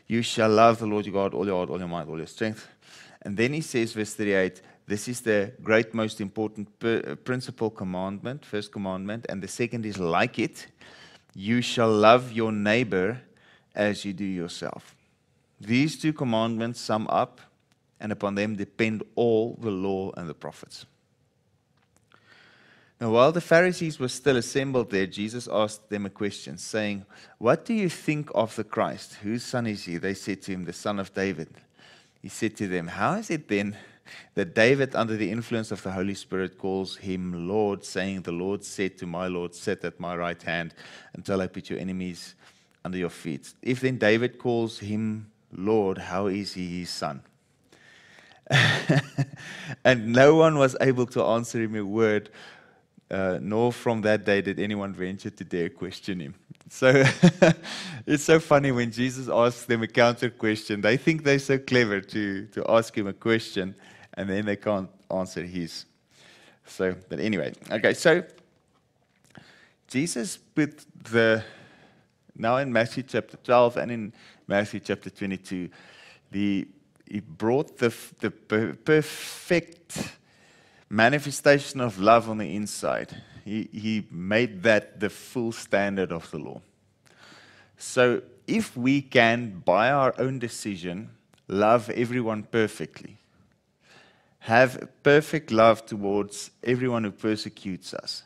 You 0.08 0.22
shall 0.22 0.48
love 0.48 0.79
the 0.79 0.86
Lord 0.86 1.05
your 1.05 1.13
God, 1.13 1.34
all 1.34 1.46
your 1.46 1.58
heart, 1.58 1.70
all 1.70 1.77
your 1.77 1.89
mind, 1.89 2.10
all 2.10 2.17
your 2.17 2.27
strength. 2.27 2.70
And 3.24 3.36
then 3.36 3.51
he 3.51 3.60
says, 3.60 3.91
verse 3.91 4.13
38, 4.13 4.62
this 4.88 5.10
is 5.10 5.20
the 5.20 5.51
great, 5.62 5.93
most 5.93 6.22
important 6.22 6.70
uh, 6.86 7.15
principle 7.15 7.70
commandment, 7.70 8.46
first 8.46 8.72
commandment. 8.72 9.25
And 9.27 9.43
the 9.43 9.50
second 9.50 9.86
is 9.86 10.00
like 10.00 10.39
it 10.39 10.67
you 11.36 11.62
shall 11.62 11.91
love 11.91 12.31
your 12.31 12.53
neighbor 12.53 13.20
as 13.75 14.05
you 14.05 14.13
do 14.13 14.24
yourself. 14.24 14.96
These 15.60 16.00
two 16.00 16.13
commandments 16.13 16.79
sum 16.79 17.08
up 17.10 17.41
and 18.00 18.13
upon 18.13 18.36
them 18.36 18.55
depend 18.55 19.03
all 19.15 19.58
the 19.60 19.70
law 19.70 20.13
and 20.15 20.29
the 20.29 20.34
prophets. 20.34 20.86
Now, 23.01 23.10
while 23.10 23.31
the 23.31 23.41
Pharisees 23.41 24.00
were 24.00 24.10
still 24.10 24.38
assembled 24.38 24.91
there, 24.91 25.08
Jesus 25.08 25.48
asked 25.51 25.89
them 25.89 26.05
a 26.05 26.10
question, 26.12 26.60
saying, 26.60 27.08
What 27.39 27.65
do 27.65 27.74
you 27.74 27.89
think 27.89 28.29
of 28.36 28.55
the 28.55 28.63
Christ? 28.63 29.15
Whose 29.15 29.43
son 29.43 29.65
is 29.65 29.86
he? 29.86 29.98
They 29.98 30.13
said 30.13 30.43
to 30.43 30.51
him, 30.51 30.65
The 30.65 30.74
son 30.74 31.00
of 31.00 31.12
David. 31.12 31.50
He 32.22 32.29
said 32.29 32.55
to 32.58 32.67
them, 32.67 32.86
How 32.86 33.15
is 33.15 33.31
it 33.31 33.48
then 33.48 33.75
that 34.36 34.53
David, 34.53 34.96
under 34.96 35.17
the 35.17 35.31
influence 35.31 35.72
of 35.72 35.81
the 35.81 35.91
Holy 35.91 36.13
Spirit, 36.13 36.60
calls 36.60 36.98
him 36.98 37.48
Lord, 37.48 37.84
saying, 37.84 38.22
The 38.22 38.34
Lord 38.34 38.63
said 38.63 39.00
to 39.00 39.08
my 39.08 39.25
Lord, 39.25 39.55
Sit 39.55 39.84
at 39.84 40.00
my 40.00 40.15
right 40.15 40.41
hand 40.43 40.75
until 41.13 41.41
I 41.41 41.48
put 41.48 41.72
your 41.72 41.79
enemies 41.79 42.36
under 42.86 43.00
your 43.00 43.10
feet? 43.10 43.51
If 43.63 43.81
then 43.81 43.98
David 43.98 44.38
calls 44.38 44.77
him 44.77 45.31
Lord, 45.51 45.98
how 45.98 46.27
is 46.27 46.53
he 46.53 46.81
his 46.81 46.91
son? 46.91 47.24
and 49.84 50.13
no 50.13 50.36
one 50.36 50.60
was 50.60 50.77
able 50.79 51.08
to 51.08 51.24
answer 51.24 51.63
him 51.63 51.75
a 51.75 51.84
word, 51.84 52.29
uh, 53.11 53.37
nor 53.41 53.73
from 53.73 54.01
that 54.01 54.25
day 54.25 54.41
did 54.41 54.59
anyone 54.59 54.93
venture 54.93 55.29
to 55.29 55.43
dare 55.43 55.69
question 55.69 56.21
him. 56.21 56.33
So 56.69 57.03
it's 58.07 58.23
so 58.23 58.39
funny 58.39 58.71
when 58.71 58.91
Jesus 58.91 59.27
asks 59.27 59.65
them 59.65 59.83
a 59.83 59.87
counter 59.87 60.29
question. 60.29 60.79
They 60.79 60.95
think 60.95 61.23
they're 61.23 61.39
so 61.39 61.59
clever 61.59 61.99
to, 61.99 62.45
to 62.47 62.65
ask 62.69 62.97
him 62.97 63.07
a 63.07 63.13
question, 63.13 63.75
and 64.13 64.29
then 64.29 64.45
they 64.45 64.55
can't 64.55 64.89
answer 65.09 65.43
his. 65.43 65.85
So, 66.65 66.95
but 67.09 67.19
anyway, 67.19 67.53
okay, 67.69 67.93
so 67.93 68.23
Jesus 69.89 70.37
put 70.37 70.85
the, 71.03 71.43
now 72.37 72.57
in 72.57 72.71
Matthew 72.71 73.03
chapter 73.03 73.35
12 73.35 73.77
and 73.77 73.91
in 73.91 74.13
Matthew 74.47 74.79
chapter 74.79 75.09
22, 75.09 75.69
the 76.31 76.67
he 77.09 77.19
brought 77.19 77.77
the, 77.77 77.93
the 78.21 78.31
perfect 78.31 80.13
manifestation 80.91 81.79
of 81.79 82.00
love 82.00 82.29
on 82.29 82.38
the 82.38 82.53
inside. 82.53 83.15
He, 83.45 83.69
he 83.71 84.05
made 84.12 84.62
that 84.63 85.00
the 85.00 85.10
full 85.10 85.53
standard 85.53 86.12
of 86.12 86.29
the 86.31 86.38
law. 86.38 86.62
So, 87.77 88.21
if 88.45 88.75
we 88.75 89.01
can, 89.01 89.62
by 89.65 89.89
our 89.89 90.13
own 90.19 90.38
decision, 90.38 91.10
love 91.48 91.89
everyone 91.89 92.43
perfectly, 92.43 93.17
have 94.39 94.88
perfect 95.01 95.51
love 95.51 95.86
towards 95.86 96.51
everyone 96.63 97.05
who 97.05 97.12
persecutes 97.12 97.93
us, 97.93 98.24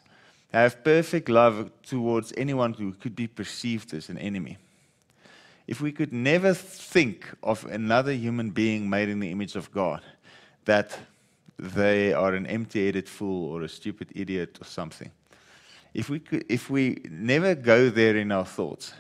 have 0.52 0.84
perfect 0.84 1.30
love 1.30 1.70
towards 1.84 2.34
anyone 2.36 2.74
who 2.74 2.94
could 2.94 3.16
be 3.16 3.28
perceived 3.28 3.94
as 3.94 4.10
an 4.10 4.18
enemy, 4.18 4.58
if 5.68 5.82
we 5.82 5.92
could 5.92 6.12
never 6.12 6.54
think 6.54 7.30
of 7.44 7.64
another 7.66 8.12
human 8.12 8.50
being 8.50 8.90
made 8.90 9.10
in 9.10 9.20
the 9.20 9.32
image 9.32 9.56
of 9.56 9.72
God, 9.72 10.02
that 10.66 10.98
they 11.58 12.14
are 12.14 12.34
an 12.34 12.46
empty 12.46 12.86
headed 12.86 13.08
fool 13.08 13.54
or 13.54 13.64
a 13.64 13.70
stupid 13.70 14.10
idiot 14.16 14.58
or 14.62 14.66
something, 14.66 15.12
if 15.94 16.10
we, 16.10 16.20
could, 16.20 16.46
if 16.50 16.70
we 16.70 17.02
never 17.10 17.56
go 17.56 17.90
there 17.90 18.18
in 18.18 18.32
our 18.32 18.46
thoughts, 18.46 18.94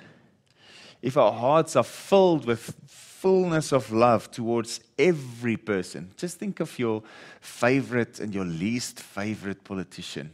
if 1.02 1.18
our 1.18 1.34
hearts 1.34 1.76
are 1.76 1.84
filled 1.84 2.46
with 2.46 2.74
fullness 2.88 3.74
of 3.74 3.92
love 3.92 4.32
towards 4.32 4.80
every 4.98 5.58
person, 5.58 6.12
just 6.16 6.38
think 6.38 6.60
of 6.60 6.80
your 6.80 7.04
favorite 7.42 8.20
and 8.20 8.34
your 8.34 8.46
least 8.46 9.00
favorite 9.00 9.64
politician, 9.64 10.34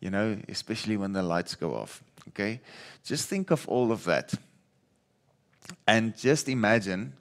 you 0.00 0.10
know, 0.10 0.38
especially 0.48 0.96
when 0.96 1.12
the 1.12 1.22
lights 1.22 1.54
go 1.54 1.74
off, 1.74 2.02
okay? 2.28 2.60
Just 3.04 3.28
think 3.28 3.50
of 3.50 3.68
all 3.68 3.90
of 3.90 4.04
that 4.04 4.32
and 5.86 6.16
just 6.16 6.48
imagine 6.48 7.14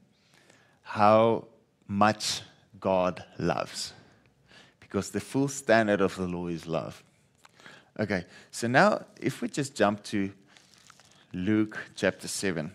how 0.84 1.48
much 1.88 2.42
God 2.80 3.24
loves. 3.40 3.94
Because 4.92 5.10
the 5.10 5.22
full 5.22 5.48
standard 5.48 6.02
of 6.02 6.18
the 6.18 6.28
law 6.28 6.48
is 6.48 6.68
love. 6.68 7.02
Okay, 7.98 8.26
so 8.52 8.68
now 8.68 9.06
if 9.22 9.42
we 9.42 9.48
just 9.48 9.74
jump 9.74 10.04
to 10.04 10.30
Luke 11.32 11.78
chapter 11.96 12.28
7. 12.28 12.70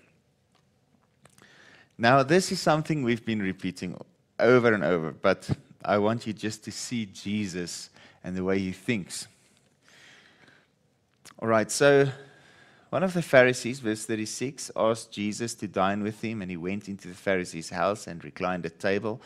Now, 1.99 2.23
this 2.23 2.51
is 2.51 2.59
something 2.59 3.03
we've 3.03 3.25
been 3.25 3.43
repeating 3.43 4.01
over 4.41 4.73
and 4.73 4.83
over, 4.83 5.13
but 5.13 5.51
I 5.85 5.99
want 5.99 6.27
you 6.27 6.33
just 6.33 6.65
to 6.65 6.73
see 6.73 7.05
Jesus 7.05 7.91
and 8.25 8.35
the 8.35 8.45
way 8.45 8.61
he 8.61 8.73
thinks. 8.73 9.29
All 11.39 11.49
right, 11.49 11.71
so 11.71 12.09
one 12.89 13.03
of 13.03 13.13
the 13.13 13.21
Pharisees, 13.21 13.81
verse 13.81 14.07
36, 14.07 14.71
asked 14.75 15.13
Jesus 15.13 15.55
to 15.57 15.69
dine 15.69 16.03
with 16.03 16.25
him, 16.25 16.41
and 16.41 16.51
he 16.51 16.57
went 16.57 16.89
into 16.89 17.09
the 17.09 17.15
Pharisee's 17.15 17.69
house 17.69 18.07
and 18.07 18.25
reclined 18.25 18.65
at 18.65 18.79
table. 18.79 19.21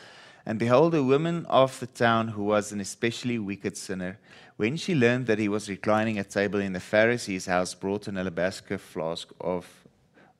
And 0.45 0.57
behold, 0.57 0.95
a 0.95 1.03
woman 1.03 1.45
of 1.47 1.79
the 1.79 1.87
town 1.87 2.29
who 2.29 2.43
was 2.43 2.71
an 2.71 2.79
especially 2.79 3.37
wicked 3.37 3.77
sinner, 3.77 4.17
when 4.57 4.75
she 4.75 4.95
learned 4.95 5.27
that 5.27 5.39
he 5.39 5.47
was 5.47 5.69
reclining 5.69 6.17
at 6.17 6.29
table 6.29 6.59
in 6.59 6.73
the 6.73 6.79
Pharisee's 6.79 7.45
house, 7.45 7.73
brought 7.73 8.07
an 8.07 8.17
alabaster 8.17 8.77
flask 8.77 9.29
of 9.39 9.67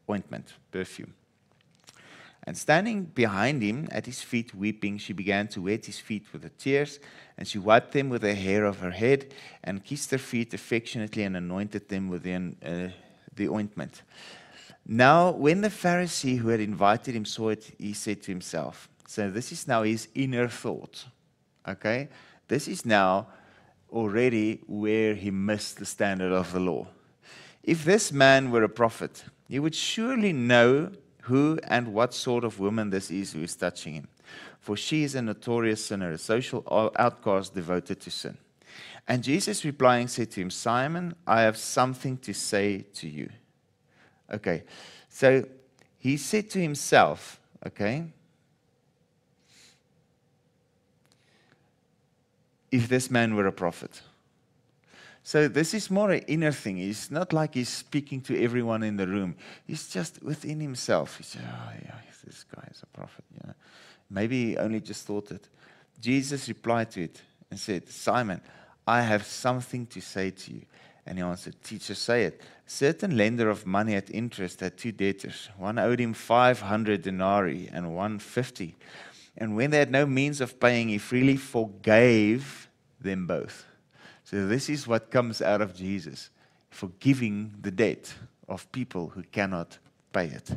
ointment, 0.10 0.54
perfume. 0.72 1.14
And 2.44 2.58
standing 2.58 3.04
behind 3.04 3.62
him 3.62 3.88
at 3.92 4.08
his 4.08 4.22
feet, 4.22 4.56
weeping, 4.56 4.98
she 4.98 5.14
began 5.14 5.48
to 5.50 5.62
wet 5.62 5.86
his 5.86 6.00
feet 6.00 6.26
with 6.34 6.42
her 6.42 6.52
tears, 6.58 7.00
and 7.38 7.48
she 7.48 7.60
wiped 7.60 7.92
them 7.92 8.10
with 8.10 8.24
the 8.24 8.34
hair 8.34 8.66
of 8.66 8.80
her 8.80 8.92
head, 8.92 9.32
and 9.64 9.84
kissed 9.84 10.10
their 10.10 10.20
feet 10.20 10.54
affectionately, 10.54 11.22
and 11.22 11.38
anointed 11.38 11.88
them 11.90 12.10
with 12.10 12.24
the, 12.24 12.56
uh, 12.66 12.90
the 13.36 13.48
ointment. 13.48 14.02
Now, 14.88 15.32
when 15.32 15.62
the 15.62 15.70
Pharisee 15.70 16.40
who 16.40 16.48
had 16.48 16.60
invited 16.60 17.16
him 17.16 17.26
saw 17.26 17.50
it, 17.50 17.76
he 17.78 17.94
said 17.94 18.24
to 18.24 18.32
himself, 18.32 18.90
So 19.12 19.30
this 19.30 19.52
is 19.52 19.68
now 19.68 19.84
his 19.84 20.08
inner 20.16 20.48
thought. 20.48 21.04
Okay? 21.68 22.08
This 22.48 22.70
is 22.70 22.86
now 22.86 23.28
already 23.92 24.62
where 24.68 25.16
he 25.16 25.32
missed 25.32 25.80
the 25.80 25.86
standard 25.86 26.32
of 26.32 26.54
the 26.54 26.62
law. 26.62 26.88
If 27.62 27.84
this 27.84 28.14
man 28.14 28.52
were 28.52 28.64
a 28.64 28.70
prophet, 28.70 29.26
he 29.50 29.60
would 29.60 29.76
surely 29.76 30.32
know 30.32 30.94
who 31.24 31.60
and 31.66 31.94
what 31.94 32.14
sort 32.14 32.46
of 32.46 32.62
woman 32.62 32.90
this 32.90 33.12
is 33.12 33.34
who 33.34 33.44
is 33.44 33.54
touching 33.54 33.96
him. 33.96 34.08
For 34.62 34.78
she 34.78 35.04
is 35.04 35.14
a 35.14 35.22
notorious 35.22 35.84
sinner, 35.84 36.12
a 36.14 36.18
social 36.18 36.64
outcast 36.98 37.54
devoted 37.54 38.00
to 38.00 38.12
sin. 38.12 38.38
And 39.10 39.26
Jesus 39.26 39.66
replying 39.66 40.08
said 40.08 40.32
to 40.32 40.42
him, 40.42 40.50
Simon, 40.50 41.16
I 41.28 41.42
have 41.42 41.58
something 41.58 42.16
to 42.20 42.34
say 42.34 42.86
to 42.94 43.10
you. 43.10 43.30
Okay, 44.34 44.64
so 45.10 45.44
he 45.98 46.16
said 46.16 46.50
to 46.52 46.62
himself, 46.62 47.42
okay, 47.68 48.06
if 52.72 52.88
this 52.88 53.12
man 53.12 53.36
were 53.36 53.48
a 53.48 53.52
prophet. 53.52 54.02
So 55.24 55.48
this 55.48 55.74
is 55.74 55.92
more 55.92 56.12
an 56.12 56.24
inner 56.28 56.52
thing. 56.52 56.80
It's 56.80 57.12
not 57.12 57.32
like 57.32 57.54
he's 57.54 57.70
speaking 57.70 58.22
to 58.22 58.44
everyone 58.44 58.82
in 58.82 58.98
the 58.98 59.06
room. 59.06 59.36
He's 59.68 59.88
just 59.88 60.24
within 60.24 60.60
himself. 60.60 61.18
He 61.18 61.24
said, 61.24 61.44
"Oh 61.46 61.72
yeah, 61.84 61.96
this 62.26 62.44
guy 62.44 62.68
is 62.72 62.82
a 62.82 62.88
prophet." 62.88 63.24
You 63.34 63.48
know, 63.48 63.54
maybe 64.10 64.46
he 64.46 64.58
only 64.58 64.80
just 64.80 65.06
thought 65.06 65.32
it. 65.32 65.48
Jesus 66.00 66.48
replied 66.48 66.90
to 66.92 67.04
it 67.04 67.22
and 67.52 67.60
said, 67.60 67.88
"Simon, 67.90 68.42
I 68.88 69.02
have 69.02 69.26
something 69.26 69.86
to 69.88 70.02
say 70.02 70.32
to 70.32 70.54
you. 70.54 70.62
And 71.06 71.18
he 71.18 71.24
answered, 71.24 71.56
Teacher, 71.64 71.96
say 71.96 72.26
it. 72.26 72.42
Certain 72.66 73.18
lender 73.18 73.50
of 73.50 73.66
money 73.66 73.96
at 73.96 74.10
interest 74.12 74.60
had 74.60 74.78
two 74.78 74.92
debtors. 74.92 75.50
One 75.58 75.80
owed 75.80 76.00
him 76.00 76.14
500 76.14 77.02
denarii 77.02 77.70
and 77.72 77.96
one 77.96 78.20
50. 78.20 78.76
And 79.38 79.56
when 79.56 79.72
they 79.72 79.80
had 79.80 79.92
no 79.92 80.06
means 80.06 80.42
of 80.42 80.60
paying, 80.60 80.90
he 80.90 80.98
freely 80.98 81.38
forgave 81.38 82.70
them 83.00 83.26
both. 83.28 83.66
So, 84.24 84.48
this 84.48 84.70
is 84.70 84.88
what 84.88 85.10
comes 85.10 85.42
out 85.42 85.62
of 85.62 85.76
Jesus 85.76 86.30
forgiving 86.70 87.54
the 87.62 87.72
debt 87.72 88.14
of 88.48 88.72
people 88.72 89.10
who 89.10 89.24
cannot 89.24 89.78
pay 90.14 90.28
it. 90.28 90.52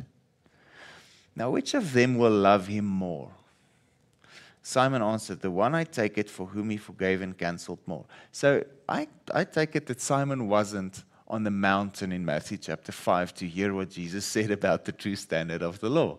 Now, 1.35 1.49
which 1.49 1.73
of 1.73 1.93
them 1.93 2.17
will 2.17 2.31
love 2.31 2.67
him 2.67 2.85
more? 2.85 3.31
Simon 4.61 5.01
answered, 5.01 5.41
The 5.41 5.51
one 5.51 5.75
I 5.75 5.83
take 5.83 6.17
it 6.17 6.29
for 6.29 6.47
whom 6.47 6.69
he 6.69 6.77
forgave 6.77 7.21
and 7.21 7.37
cancelled 7.37 7.79
more. 7.85 8.05
So 8.31 8.63
I, 8.89 9.07
I 9.33 9.43
take 9.43 9.75
it 9.75 9.85
that 9.87 10.01
Simon 10.01 10.47
wasn't 10.47 11.03
on 11.27 11.43
the 11.43 11.51
mountain 11.51 12.11
in 12.11 12.25
Matthew 12.25 12.57
chapter 12.57 12.91
5 12.91 13.33
to 13.35 13.47
hear 13.47 13.73
what 13.73 13.89
Jesus 13.89 14.25
said 14.25 14.51
about 14.51 14.85
the 14.85 14.91
true 14.91 15.15
standard 15.15 15.61
of 15.61 15.79
the 15.79 15.89
law. 15.89 16.17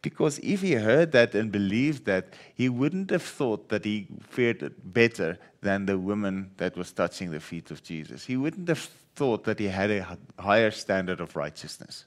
Because 0.00 0.38
if 0.38 0.62
he 0.62 0.74
heard 0.74 1.12
that 1.12 1.34
and 1.34 1.50
believed 1.50 2.04
that, 2.04 2.34
he 2.54 2.68
wouldn't 2.68 3.10
have 3.10 3.22
thought 3.22 3.68
that 3.68 3.84
he 3.84 4.06
fared 4.28 4.74
better 4.84 5.38
than 5.60 5.86
the 5.86 5.98
woman 5.98 6.52
that 6.56 6.76
was 6.76 6.92
touching 6.92 7.30
the 7.30 7.40
feet 7.40 7.70
of 7.70 7.82
Jesus. 7.82 8.24
He 8.24 8.36
wouldn't 8.36 8.68
have 8.68 8.88
thought 9.16 9.44
that 9.44 9.58
he 9.58 9.66
had 9.66 9.90
a 9.90 10.18
higher 10.38 10.70
standard 10.70 11.20
of 11.20 11.34
righteousness. 11.34 12.04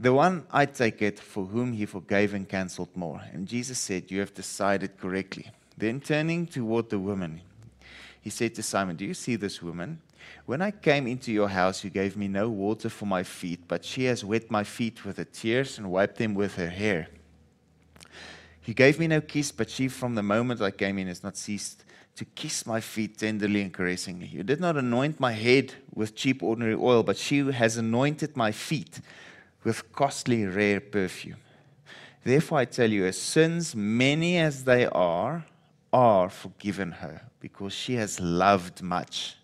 The 0.00 0.12
one 0.12 0.46
I 0.50 0.66
take 0.66 1.02
it 1.02 1.18
for 1.18 1.44
whom 1.44 1.72
he 1.72 1.86
forgave 1.86 2.34
and 2.34 2.48
cancelled 2.48 2.96
more. 2.96 3.20
And 3.32 3.46
Jesus 3.48 3.78
said, 3.78 4.10
You 4.10 4.20
have 4.20 4.34
decided 4.34 4.96
correctly. 4.96 5.50
Then 5.76 6.00
turning 6.00 6.46
toward 6.46 6.90
the 6.90 6.98
woman, 6.98 7.40
he 8.20 8.30
said 8.30 8.54
to 8.56 8.62
Simon, 8.62 8.96
Do 8.96 9.04
you 9.04 9.14
see 9.14 9.36
this 9.36 9.62
woman? 9.62 10.00
When 10.46 10.62
I 10.62 10.70
came 10.70 11.06
into 11.06 11.32
your 11.32 11.48
house, 11.48 11.84
you 11.84 11.90
gave 11.90 12.16
me 12.16 12.28
no 12.28 12.48
water 12.48 12.88
for 12.88 13.06
my 13.06 13.22
feet, 13.22 13.60
but 13.68 13.84
she 13.84 14.04
has 14.04 14.24
wet 14.24 14.50
my 14.50 14.64
feet 14.64 15.04
with 15.04 15.18
her 15.18 15.24
tears 15.24 15.78
and 15.78 15.90
wiped 15.90 16.16
them 16.16 16.34
with 16.34 16.56
her 16.56 16.70
hair. 16.70 17.08
You 18.64 18.74
gave 18.74 18.98
me 18.98 19.06
no 19.06 19.22
kiss, 19.22 19.50
but 19.50 19.70
she, 19.70 19.88
from 19.88 20.14
the 20.14 20.22
moment 20.22 20.60
I 20.60 20.70
came 20.70 20.98
in, 20.98 21.08
has 21.08 21.22
not 21.22 21.38
ceased 21.38 21.84
to 22.16 22.26
kiss 22.26 22.66
my 22.66 22.80
feet 22.80 23.16
tenderly 23.16 23.62
and 23.62 23.72
caressingly. 23.72 24.26
You 24.26 24.42
did 24.42 24.60
not 24.60 24.76
anoint 24.76 25.18
my 25.18 25.32
head 25.32 25.72
with 25.94 26.14
cheap, 26.14 26.42
ordinary 26.42 26.74
oil, 26.74 27.02
but 27.02 27.16
she 27.16 27.38
has 27.50 27.78
anointed 27.78 28.36
my 28.36 28.52
feet 28.52 29.00
with 29.64 29.90
costly, 29.92 30.44
rare 30.44 30.80
perfume. 30.80 31.38
Therefore, 32.24 32.58
I 32.58 32.66
tell 32.66 32.90
you, 32.90 33.06
as 33.06 33.16
sins, 33.16 33.74
many 33.74 34.36
as 34.36 34.64
they 34.64 34.84
are, 34.84 35.46
are 35.90 36.28
forgiven 36.28 36.92
her, 36.92 37.22
because 37.40 37.72
she 37.72 37.94
has 37.94 38.20
loved 38.20 38.82
much. 38.82 39.37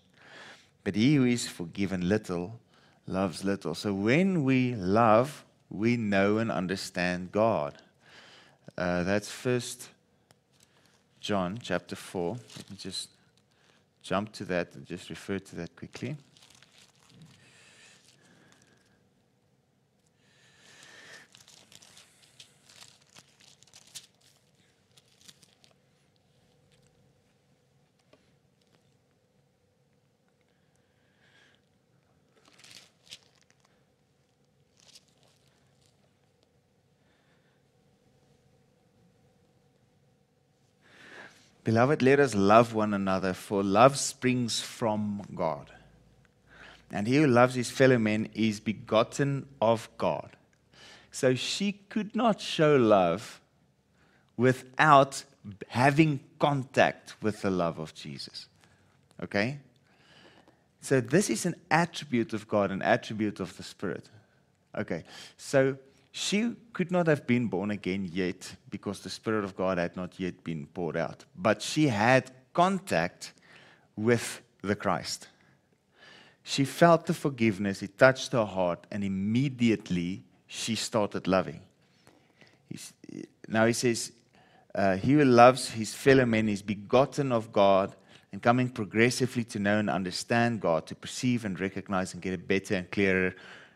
But 0.85 0.95
he 0.95 1.15
who 1.15 1.25
is 1.25 1.47
forgiven 1.47 2.07
little 2.07 2.59
loves 3.07 3.43
little. 3.43 3.73
So 3.73 3.91
when 3.91 4.43
we 4.43 4.75
love, 4.75 5.43
we 5.69 5.97
know 5.97 6.37
and 6.37 6.51
understand 6.51 7.31
God. 7.31 7.81
Uh, 8.77 9.03
that's 9.03 9.31
First 9.31 9.89
John 11.19 11.57
chapter 11.61 11.95
4. 11.95 12.37
Let 12.57 12.69
me 12.69 12.77
just 12.77 13.09
jump 14.03 14.31
to 14.33 14.45
that 14.45 14.75
and 14.75 14.85
just 14.85 15.09
refer 15.09 15.39
to 15.39 15.55
that 15.55 15.75
quickly. 15.75 16.17
Beloved, 41.65 42.03
let 42.03 42.19
us 42.19 42.35
love 42.35 42.75
one 42.75 42.93
another, 42.93 43.33
for 43.33 43.63
love 43.63 43.97
springs 43.97 44.61
from 44.61 45.23
God. 45.33 45.71
And 46.91 47.07
he 47.07 47.17
who 47.17 47.27
loves 47.27 47.55
his 47.55 47.71
fellow 47.71 47.97
men 47.97 48.29
is 48.35 48.59
begotten 48.59 49.47
of 49.59 49.89
God. 49.97 50.37
So 51.11 51.33
she 51.33 51.73
could 51.89 52.15
not 52.15 52.39
show 52.39 52.75
love 52.75 53.41
without 54.37 55.23
having 55.67 56.19
contact 56.37 57.15
with 57.21 57.41
the 57.41 57.49
love 57.49 57.79
of 57.79 57.95
Jesus. 57.95 58.47
Okay? 59.23 59.57
So 60.81 61.01
this 61.01 61.31
is 61.31 61.47
an 61.47 61.55
attribute 61.71 62.33
of 62.33 62.47
God, 62.47 62.69
an 62.69 62.83
attribute 62.83 63.39
of 63.39 63.57
the 63.57 63.63
Spirit. 63.63 64.07
Okay. 64.77 65.03
So 65.37 65.77
she 66.17 66.55
could 66.71 66.91
not 66.91 67.07
have 67.07 67.27
been 67.27 67.47
born 67.47 67.71
again 67.71 68.09
yet 68.09 68.55
because 68.69 69.01
the 69.01 69.09
Spirit 69.09 69.43
of 69.43 69.53
God 69.53 69.77
had 69.77 69.97
not 69.97 70.17
yet 70.17 70.45
been 70.45 70.65
poured 70.65 70.95
out. 70.95 71.25
But 71.35 71.61
she 71.61 71.89
had 71.89 72.31
contact 72.53 73.33
with 73.97 74.41
the 74.61 74.77
Christ. 74.77 75.27
She 76.41 76.63
felt 76.63 77.05
the 77.05 77.13
forgiveness, 77.13 77.83
it 77.83 77.97
touched 77.97 78.31
her 78.31 78.45
heart, 78.45 78.87
and 78.89 79.03
immediately 79.03 80.23
she 80.47 80.75
started 80.75 81.27
loving. 81.27 81.59
He's, 82.69 82.93
now 83.49 83.65
he 83.65 83.73
says, 83.73 84.13
uh, 84.73 84.95
He 84.95 85.13
who 85.15 85.25
loves 85.25 85.71
his 85.71 85.93
fellow 85.93 86.25
men 86.25 86.47
is 86.47 86.61
begotten 86.61 87.33
of 87.33 87.51
God 87.51 87.93
and 88.31 88.41
coming 88.41 88.69
progressively 88.69 89.43
to 89.43 89.59
know 89.59 89.79
and 89.79 89.89
understand 89.89 90.61
God, 90.61 90.87
to 90.87 90.95
perceive 90.95 91.43
and 91.43 91.59
recognize 91.59 92.13
and 92.13 92.21
get 92.21 92.33
a 92.33 92.37
better 92.37 92.75
and 92.75 92.89
clearer 92.89 93.35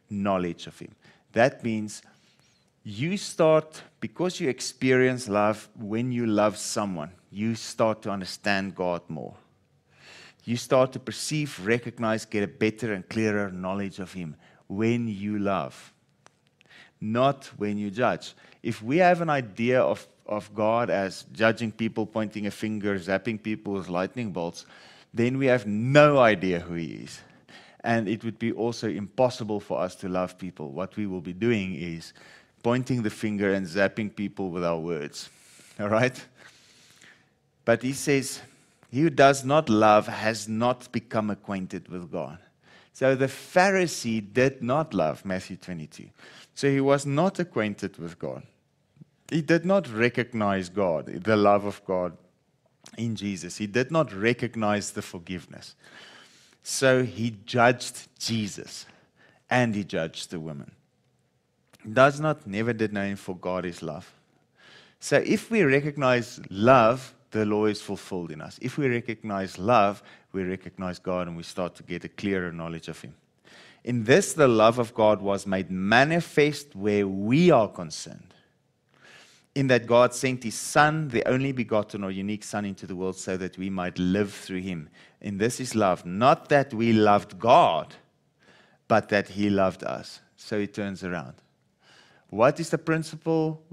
knowledge 0.10 0.67
of 0.67 0.80
Him. 0.80 0.95
That 1.34 1.65
means 1.65 2.02
you 2.83 3.17
start, 3.17 3.81
because 3.99 4.39
you 4.39 4.49
experience 4.49 5.27
love 5.27 5.69
when 5.77 6.11
you 6.11 6.25
love 6.25 6.57
someone, 6.57 7.11
you 7.31 7.55
start 7.55 8.01
to 8.03 8.09
understand 8.09 8.75
God 8.75 9.01
more. 9.07 9.35
You 10.45 10.57
start 10.57 10.93
to 10.93 10.99
perceive, 10.99 11.59
recognize, 11.65 12.25
get 12.25 12.43
a 12.43 12.47
better 12.47 12.93
and 12.93 13.07
clearer 13.07 13.51
knowledge 13.51 13.99
of 13.99 14.13
Him 14.13 14.35
when 14.67 15.07
you 15.07 15.37
love, 15.37 15.93
not 17.01 17.45
when 17.57 17.77
you 17.77 17.91
judge. 17.91 18.33
If 18.63 18.81
we 18.81 18.97
have 18.97 19.21
an 19.21 19.29
idea 19.29 19.81
of, 19.81 20.07
of 20.25 20.53
God 20.55 20.89
as 20.89 21.25
judging 21.33 21.71
people, 21.71 22.05
pointing 22.05 22.47
a 22.47 22.51
finger, 22.51 22.97
zapping 22.97 23.41
people 23.41 23.73
with 23.73 23.89
lightning 23.89 24.31
bolts, 24.31 24.65
then 25.13 25.37
we 25.37 25.47
have 25.47 25.67
no 25.67 26.19
idea 26.19 26.59
who 26.59 26.75
He 26.75 26.85
is. 27.03 27.21
And 27.81 28.07
it 28.07 28.23
would 28.23 28.39
be 28.39 28.51
also 28.51 28.89
impossible 28.89 29.59
for 29.59 29.79
us 29.79 29.95
to 29.95 30.09
love 30.09 30.37
people. 30.37 30.71
What 30.71 30.97
we 30.97 31.07
will 31.07 31.21
be 31.21 31.33
doing 31.33 31.75
is 31.75 32.13
pointing 32.63 33.04
the 33.04 33.10
finger 33.10 33.54
and 33.54 33.65
zapping 33.65 34.15
people 34.15 34.50
with 34.50 34.63
our 34.63 34.80
words. 34.80 35.30
All 35.80 35.89
right? 35.89 36.26
But 37.65 37.84
he 37.84 37.93
says, 37.93 38.41
He 38.91 39.02
who 39.02 39.10
does 39.10 39.45
not 39.45 39.69
love 39.69 40.08
has 40.08 40.48
not 40.48 40.91
become 40.91 41.30
acquainted 41.30 41.88
with 41.88 42.12
God. 42.12 42.39
So 42.93 43.15
the 43.15 43.28
Pharisee 43.28 44.22
did 44.34 44.62
not 44.62 44.93
love, 44.93 45.24
Matthew 45.24 45.58
22. 45.58 46.10
So 46.54 46.69
he 46.69 46.82
was 46.82 47.06
not 47.06 47.39
acquainted 47.39 47.98
with 47.98 48.19
God. 48.19 48.43
He 49.30 49.41
did 49.41 49.63
not 49.63 49.88
recognize 49.89 50.69
God, 50.69 51.06
the 51.06 51.38
love 51.38 51.65
of 51.65 51.86
God 51.86 52.17
in 52.98 53.15
Jesus. 53.15 53.58
He 53.58 53.67
did 53.67 53.91
not 53.91 54.12
recognize 54.12 54.91
the 54.91 55.02
forgiveness. 55.02 55.76
So 56.63 57.04
he 57.04 57.38
judged 57.45 58.10
Jesus 58.19 58.86
and 59.50 59.76
he 59.76 59.84
judged 59.84 60.32
the 60.32 60.39
woman 60.39 60.72
does 61.93 62.19
not, 62.19 62.45
never 62.47 62.73
did 62.73 62.95
him, 62.95 63.15
for 63.15 63.36
God 63.36 63.65
is 63.65 63.82
love. 63.82 64.12
So 64.99 65.17
if 65.25 65.49
we 65.49 65.63
recognize 65.63 66.39
love, 66.49 67.13
the 67.32 67.45
law 67.45 67.65
is 67.65 67.82
fulfilled 67.82 68.32
in 68.32 68.41
us. 68.41 68.60
If 68.62 68.78
we 68.78 68.88
recognize 68.88 69.58
love, 69.58 70.04
we 70.32 70.43
recognize 70.43 70.99
God 70.99 71.28
and 71.28 71.38
we 71.38 71.43
start 71.43 71.75
to 71.75 71.84
get 71.84 72.04
a 72.04 72.10
clearer 72.10 72.52
knowledge 72.52 72.88
of 72.88 72.99
Him. 72.99 73.13
In 73.84 74.04
this, 74.04 74.34
the 74.34 74.47
love 74.47 74.78
of 74.78 74.93
God 74.93 75.21
was 75.21 75.47
made 75.47 75.71
manifest 75.71 76.75
where 76.75 77.08
we 77.08 77.49
are 77.49 77.67
concerned. 77.67 78.34
In 79.56 79.67
that 79.67 79.88
God 79.88 80.13
sent 80.13 80.43
His 80.43 80.56
Son, 80.56 81.08
the 81.08 81.28
only 81.28 81.52
begotten 81.52 82.04
or 82.04 82.12
unique 82.12 82.43
Son, 82.43 82.65
into 82.65 82.86
the 82.86 82.95
world 82.95 83.15
so 83.15 83.38
that 83.38 83.58
we 83.58 83.69
might 83.69 83.97
live 83.97 84.34
through 84.34 84.62
Him. 84.62 84.89
In 85.21 85.38
this 85.38 85.60
is 85.60 85.75
love. 85.75 86.06
Not 86.06 86.49
that 86.49 86.73
we 86.73 86.93
loved 86.93 87.39
God, 87.39 87.95
but 88.88 89.10
that 89.10 89.30
He 89.30 89.49
loved 89.49 89.84
us. 89.84 90.19
So 90.36 90.60
He 90.60 90.67
turns 90.67 91.04
around. 91.04 91.36
What 92.29 92.59
is 92.59 92.69
the 92.69 92.77
principal 92.77 93.63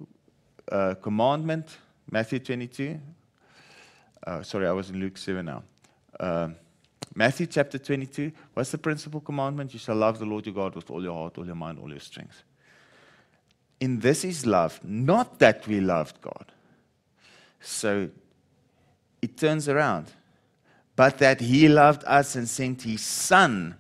uh, 0.70 0.94
commandment? 0.94 1.76
Matthew 2.10 2.38
22. 2.38 2.98
Uh, 4.26 4.42
sorry, 4.42 4.66
I 4.66 4.72
was 4.72 4.90
in 4.90 4.98
Luke 4.98 5.18
7 5.18 5.44
now. 5.44 5.62
Uh, 6.18 6.48
Matthew 7.14 7.46
chapter 7.46 7.78
22. 7.78 8.32
What's 8.54 8.70
the 8.70 8.78
principal 8.78 9.20
commandment? 9.20 9.72
You 9.72 9.78
shall 9.78 9.96
love 9.96 10.18
the 10.18 10.24
Lord 10.24 10.46
your 10.46 10.54
God 10.54 10.74
with 10.74 10.90
all 10.90 11.02
your 11.02 11.14
heart, 11.14 11.36
all 11.38 11.46
your 11.46 11.54
mind, 11.54 11.78
all 11.78 11.90
your 11.90 12.00
strength. 12.00 12.42
In 13.80 14.00
this 14.00 14.24
is 14.24 14.46
love, 14.46 14.80
not 14.82 15.38
that 15.38 15.66
we 15.66 15.80
loved 15.80 16.20
God. 16.22 16.52
So 17.60 18.08
it 19.20 19.36
turns 19.36 19.68
around, 19.68 20.12
but 20.94 21.18
that 21.18 21.40
He 21.40 21.68
loved 21.68 22.04
us 22.06 22.36
and 22.36 22.48
sent 22.48 22.82
His 22.82 23.02
Son 23.02 23.76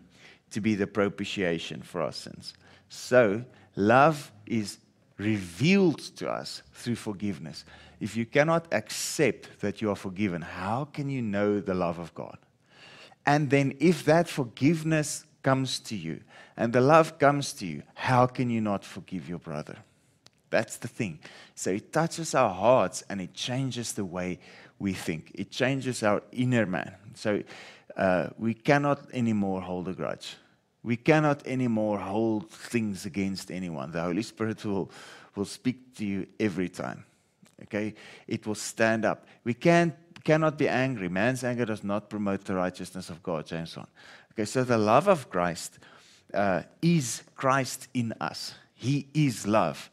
to 0.50 0.60
be 0.60 0.74
the 0.74 0.86
propitiation 0.86 1.82
for 1.82 2.02
our 2.02 2.12
sins. 2.12 2.54
So 2.88 3.44
love 3.74 4.32
is 4.46 4.78
revealed 5.18 5.98
to 6.16 6.28
us 6.30 6.62
through 6.72 6.96
forgiveness. 6.96 7.64
if 7.98 8.14
you 8.14 8.26
cannot 8.26 8.66
accept 8.72 9.60
that 9.60 9.80
you 9.80 9.90
are 9.90 9.96
forgiven, 9.96 10.42
how 10.42 10.84
can 10.84 11.08
you 11.08 11.22
know 11.22 11.60
the 11.60 11.72
love 11.72 11.98
of 11.98 12.14
God? 12.14 12.36
And 13.24 13.48
then, 13.48 13.74
if 13.80 14.04
that 14.04 14.28
forgiveness 14.28 15.24
comes 15.42 15.80
to 15.80 15.96
you 15.96 16.20
and 16.56 16.72
the 16.72 16.80
love 16.80 17.18
comes 17.18 17.52
to 17.54 17.66
you, 17.66 17.82
how 17.94 18.26
can 18.26 18.50
you 18.50 18.60
not 18.60 18.84
forgive 18.84 19.28
your 19.28 19.38
brother? 19.38 19.76
That's 20.50 20.76
the 20.76 20.88
thing. 20.88 21.20
So 21.54 21.70
it 21.70 21.92
touches 21.92 22.34
our 22.34 22.52
hearts 22.52 23.02
and 23.08 23.20
it 23.20 23.34
changes 23.34 23.92
the 23.92 24.04
way 24.04 24.38
we 24.78 24.92
think. 24.92 25.32
It 25.34 25.50
changes 25.50 26.02
our 26.02 26.22
inner 26.32 26.66
man. 26.66 26.94
So 27.14 27.42
uh, 27.96 28.28
we 28.38 28.54
cannot 28.54 29.00
anymore 29.12 29.60
hold 29.60 29.88
a 29.88 29.92
grudge. 29.92 30.36
We 30.86 30.96
cannot 30.96 31.44
anymore 31.48 31.98
hold 31.98 32.48
things 32.48 33.06
against 33.06 33.50
anyone. 33.50 33.90
The 33.90 34.02
Holy 34.02 34.22
Spirit 34.22 34.64
will, 34.64 34.88
will 35.34 35.44
speak 35.44 35.96
to 35.96 36.06
you 36.06 36.28
every 36.38 36.68
time. 36.68 37.04
Okay? 37.64 37.92
It 38.28 38.46
will 38.46 38.54
stand 38.54 39.04
up. 39.04 39.26
We 39.42 39.52
can't, 39.52 39.94
cannot 40.22 40.56
be 40.56 40.68
angry. 40.68 41.08
Man's 41.08 41.42
anger 41.42 41.64
does 41.64 41.82
not 41.82 42.08
promote 42.08 42.44
the 42.44 42.54
righteousness 42.54 43.10
of 43.10 43.20
God, 43.24 43.46
James 43.46 43.76
1. 43.76 43.84
Okay, 44.32 44.44
so 44.44 44.62
the 44.62 44.78
love 44.78 45.08
of 45.08 45.28
Christ 45.28 45.80
uh, 46.32 46.62
is 46.80 47.24
Christ 47.34 47.88
in 47.92 48.14
us. 48.20 48.54
He 48.72 49.08
is 49.12 49.44
love. 49.44 49.90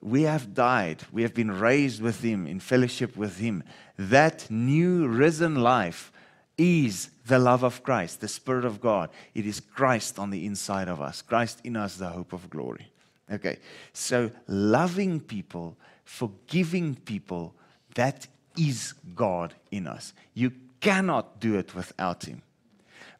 We 0.00 0.22
have 0.22 0.52
died. 0.52 1.04
We 1.12 1.22
have 1.22 1.34
been 1.34 1.52
raised 1.52 2.02
with 2.02 2.22
Him 2.22 2.48
in 2.48 2.58
fellowship 2.58 3.16
with 3.16 3.38
Him. 3.38 3.62
That 3.96 4.50
new 4.50 5.06
risen 5.06 5.62
life 5.62 6.10
is 6.58 7.10
the 7.26 7.38
love 7.38 7.62
of 7.62 7.82
Christ, 7.82 8.20
the 8.20 8.28
Spirit 8.28 8.64
of 8.64 8.80
God. 8.80 9.10
It 9.34 9.46
is 9.46 9.60
Christ 9.60 10.18
on 10.18 10.30
the 10.30 10.44
inside 10.44 10.88
of 10.88 11.00
us, 11.00 11.22
Christ 11.22 11.60
in 11.64 11.76
us, 11.76 11.96
the 11.96 12.08
hope 12.08 12.32
of 12.32 12.50
glory. 12.50 12.90
Okay, 13.32 13.58
so 13.92 14.30
loving 14.46 15.20
people, 15.20 15.76
forgiving 16.04 16.94
people, 16.94 17.54
that 17.94 18.26
is 18.58 18.92
God 19.14 19.54
in 19.70 19.86
us. 19.86 20.12
You 20.34 20.52
cannot 20.80 21.40
do 21.40 21.56
it 21.58 21.74
without 21.74 22.24
Him. 22.24 22.42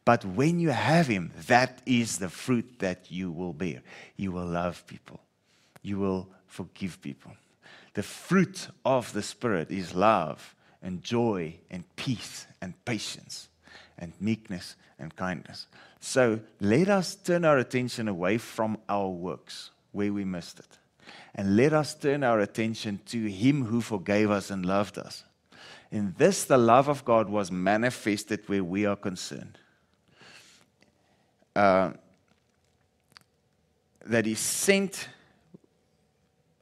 But 0.04 0.24
when 0.24 0.60
you 0.60 0.68
have 0.68 1.06
Him, 1.06 1.32
that 1.46 1.80
is 1.86 2.18
the 2.18 2.28
fruit 2.28 2.78
that 2.80 3.10
you 3.10 3.32
will 3.32 3.54
bear. 3.54 3.80
You 4.16 4.32
will 4.32 4.46
love 4.46 4.86
people, 4.86 5.20
you 5.82 5.98
will 5.98 6.28
forgive 6.46 7.00
people. 7.00 7.32
The 7.94 8.02
fruit 8.02 8.68
of 8.84 9.12
the 9.12 9.22
Spirit 9.22 9.70
is 9.70 9.94
love 9.94 10.54
and 10.82 11.02
joy 11.02 11.54
and 11.70 11.84
peace 11.96 12.46
and 12.60 12.74
patience 12.84 13.48
and 13.98 14.12
meekness 14.20 14.76
and 14.98 15.14
kindness. 15.16 15.66
So 16.00 16.40
let 16.60 16.88
us 16.88 17.14
turn 17.14 17.44
our 17.44 17.58
attention 17.58 18.08
away 18.08 18.38
from 18.38 18.78
our 18.88 19.08
works 19.08 19.70
where 19.92 20.12
we 20.12 20.24
missed 20.24 20.58
it. 20.58 20.78
And 21.34 21.56
let 21.56 21.72
us 21.72 21.94
turn 21.94 22.22
our 22.22 22.40
attention 22.40 23.00
to 23.06 23.26
Him 23.26 23.64
who 23.64 23.80
forgave 23.80 24.30
us 24.30 24.50
and 24.50 24.64
loved 24.64 24.98
us. 24.98 25.24
In 25.90 26.14
this, 26.18 26.44
the 26.44 26.58
love 26.58 26.88
of 26.88 27.04
God 27.04 27.28
was 27.28 27.50
manifested 27.50 28.40
where 28.46 28.64
we 28.64 28.86
are 28.86 28.96
concerned. 28.96 29.58
Uh, 31.54 31.92
that 34.04 34.26
He 34.26 34.34
sent 34.34 35.08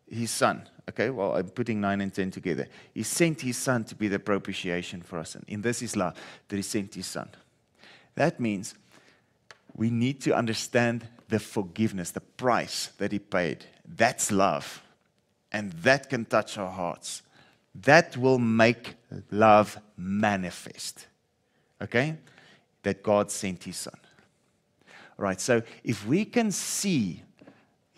His 0.09 0.31
Son 0.31 0.69
Okay, 0.89 1.11
well, 1.11 1.37
I'm 1.37 1.49
putting 1.49 1.81
9 1.81 2.01
and 2.01 2.13
10 2.13 2.31
together. 2.33 2.67
He 2.93 3.03
sent 3.03 3.41
his 3.41 3.57
son 3.57 3.85
to 3.85 3.95
be 3.95 4.09
the 4.09 4.19
propitiation 4.19 5.01
for 5.03 5.19
us. 5.19 5.35
And 5.35 5.45
in 5.47 5.63
this 5.63 5.81
is 5.81 5.97
love, 5.97 6.17
that 6.49 6.57
he 6.57 6.63
sent 6.63 6.95
his 6.95 7.07
son. 7.07 7.29
That 8.15 8.41
means 8.41 8.75
we 9.75 9.91
need 9.91 10.21
to 10.23 10.35
understand 10.35 11.07
the 11.29 11.39
forgiveness, 11.39 12.11
the 12.11 12.21
price 12.21 12.89
that 12.99 13.13
he 13.13 13.19
paid. 13.19 13.65
That's 13.87 14.33
love. 14.33 14.83
And 15.53 15.73
that 15.85 16.11
can 16.11 16.25
touch 16.25 16.59
our 16.59 16.71
hearts. 16.71 17.23
That 17.75 18.17
will 18.17 18.39
make 18.39 18.95
love 19.31 19.79
manifest. 19.97 21.07
Okay? 21.81 22.17
That 22.83 23.03
God 23.03 23.31
sent 23.31 23.65
his 23.65 23.77
son. 23.77 23.97
All 25.19 25.25
right, 25.27 25.41
so 25.41 25.63
if 25.85 26.07
we 26.07 26.25
can 26.25 26.51
see 26.51 27.23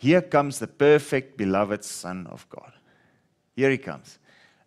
here 0.05 0.21
comes 0.21 0.59
the 0.59 0.67
perfect, 0.67 1.39
beloved 1.39 1.83
Son 1.83 2.27
of 2.27 2.47
God. 2.51 2.74
Here 3.55 3.71
he 3.71 3.79
comes. 3.79 4.19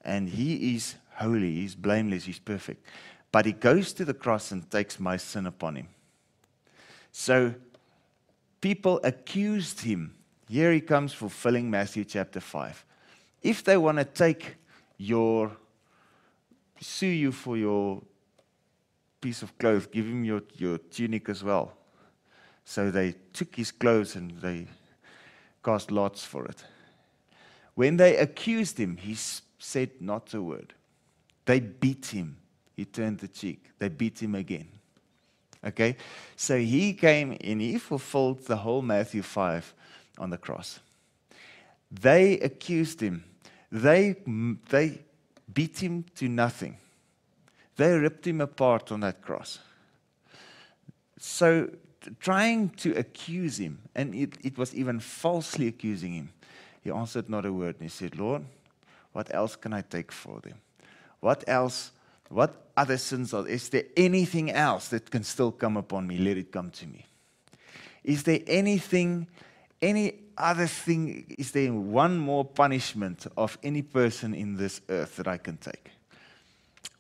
And 0.01 0.29
he 0.29 0.75
is 0.75 0.95
holy, 1.15 1.55
he's 1.55 1.75
blameless, 1.75 2.25
he's 2.25 2.39
perfect. 2.39 2.85
But 3.31 3.45
he 3.45 3.51
goes 3.51 3.93
to 3.93 4.05
the 4.05 4.13
cross 4.13 4.51
and 4.51 4.69
takes 4.69 4.99
my 4.99 5.17
sin 5.17 5.45
upon 5.45 5.75
him. 5.75 5.87
So 7.11 7.53
people 8.61 8.99
accused 9.03 9.81
him. 9.81 10.15
Here 10.47 10.71
he 10.71 10.81
comes 10.81 11.13
fulfilling 11.13 11.69
Matthew 11.69 12.05
chapter 12.05 12.39
5. 12.39 12.85
If 13.41 13.63
they 13.63 13.77
want 13.77 13.97
to 13.97 14.05
take 14.05 14.55
your, 14.97 15.51
sue 16.79 17.07
you 17.07 17.31
for 17.31 17.57
your 17.57 18.01
piece 19.19 19.41
of 19.41 19.57
cloth, 19.57 19.91
give 19.91 20.05
him 20.05 20.23
your, 20.23 20.41
your 20.55 20.77
tunic 20.77 21.27
as 21.27 21.43
well. 21.43 21.73
So 22.63 22.91
they 22.91 23.15
took 23.33 23.55
his 23.55 23.71
clothes 23.71 24.15
and 24.15 24.31
they 24.39 24.67
cast 25.63 25.91
lots 25.91 26.23
for 26.23 26.45
it. 26.45 26.63
When 27.77 27.97
they 27.97 28.17
accused 28.17 28.79
him, 28.79 28.97
he 28.97 29.15
said 29.59 29.91
not 29.99 30.33
a 30.33 30.41
word. 30.41 30.73
They 31.45 31.59
beat 31.59 32.07
him. 32.07 32.37
He 32.75 32.85
turned 32.85 33.19
the 33.19 33.27
cheek. 33.27 33.65
They 33.77 33.87
beat 33.87 34.19
him 34.19 34.33
again. 34.33 34.67
Okay? 35.63 35.95
So 36.35 36.57
he 36.57 36.93
came 36.93 37.37
and 37.39 37.61
he 37.61 37.77
fulfilled 37.77 38.47
the 38.47 38.55
whole 38.55 38.81
Matthew 38.81 39.21
5 39.21 39.75
on 40.17 40.31
the 40.31 40.39
cross. 40.39 40.79
They 41.91 42.39
accused 42.39 42.99
him. 42.99 43.23
They, 43.71 44.15
they 44.69 45.01
beat 45.53 45.77
him 45.77 46.03
to 46.15 46.27
nothing. 46.27 46.77
They 47.75 47.95
ripped 47.95 48.25
him 48.25 48.41
apart 48.41 48.91
on 48.91 49.01
that 49.01 49.21
cross. 49.21 49.59
So 51.19 51.69
trying 52.19 52.69
to 52.69 52.97
accuse 52.97 53.59
him, 53.59 53.77
and 53.93 54.15
it, 54.15 54.35
it 54.43 54.57
was 54.57 54.73
even 54.73 54.99
falsely 54.99 55.67
accusing 55.67 56.13
him. 56.13 56.29
He 56.87 56.93
answered 56.93 57.29
not 57.29 57.45
a 57.45 57.51
word, 57.51 57.75
and 57.75 57.83
he 57.83 57.89
said, 57.89 58.17
Lord, 58.17 58.45
what 59.11 59.33
else 59.35 59.57
can 59.57 59.73
I 59.73 59.81
take 59.81 60.09
for 60.09 60.39
them? 60.39 60.53
What 61.19 61.43
else? 61.45 61.91
What 62.29 62.55
other 62.77 62.95
sins 62.95 63.33
are 63.33 63.45
Is 63.45 63.67
there 63.67 63.83
anything 63.97 64.51
else 64.51 64.87
that 64.87 65.11
can 65.11 65.25
still 65.25 65.51
come 65.51 65.75
upon 65.75 66.07
me? 66.07 66.17
Let 66.17 66.37
it 66.37 66.49
come 66.49 66.71
to 66.71 66.87
me. 66.87 67.05
Is 68.05 68.23
there 68.23 68.39
anything, 68.47 69.27
any 69.81 70.13
other 70.37 70.65
thing? 70.65 71.35
Is 71.37 71.51
there 71.51 71.73
one 71.73 72.17
more 72.17 72.45
punishment 72.45 73.27
of 73.35 73.57
any 73.61 73.81
person 73.81 74.33
in 74.33 74.55
this 74.55 74.79
earth 74.87 75.17
that 75.17 75.27
I 75.27 75.39
can 75.39 75.57
take? 75.57 75.91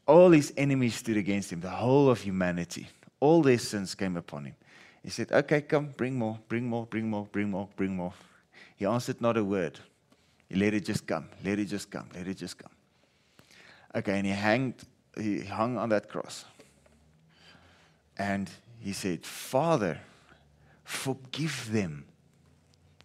All 0.05 0.31
his 0.31 0.51
enemies 0.57 0.95
stood 0.95 1.15
against 1.15 1.53
him, 1.53 1.61
the 1.61 1.69
whole 1.69 2.09
of 2.09 2.19
humanity. 2.19 2.87
All 3.21 3.41
their 3.41 3.57
sins 3.57 3.95
came 3.95 4.17
upon 4.17 4.47
him. 4.47 4.55
He 5.01 5.11
said, 5.11 5.31
Okay, 5.31 5.61
come, 5.61 5.93
bring 5.95 6.15
more, 6.15 6.37
bring 6.49 6.67
more, 6.67 6.85
bring 6.85 7.09
more, 7.09 7.25
bring 7.31 7.49
more, 7.49 7.69
bring 7.77 7.95
more. 7.95 8.11
He 8.77 8.85
answered 8.85 9.19
not 9.19 9.35
a 9.35 9.43
word. 9.43 9.77
He 10.47 10.55
let 10.55 10.73
it 10.73 10.85
just 10.85 11.05
come, 11.05 11.27
let 11.43 11.59
it 11.59 11.65
just 11.65 11.91
come, 11.91 12.07
let 12.15 12.27
it 12.27 12.37
just 12.37 12.57
come. 12.57 12.71
Okay, 13.93 14.17
and 14.17 14.25
he 14.25 14.31
hanged, 14.31 14.75
he 15.17 15.41
hung 15.41 15.77
on 15.77 15.89
that 15.89 16.07
cross. 16.07 16.45
And 18.17 18.49
he 18.79 18.93
said, 18.93 19.25
Father, 19.25 19.99
forgive 20.85 21.69
them. 21.71 22.05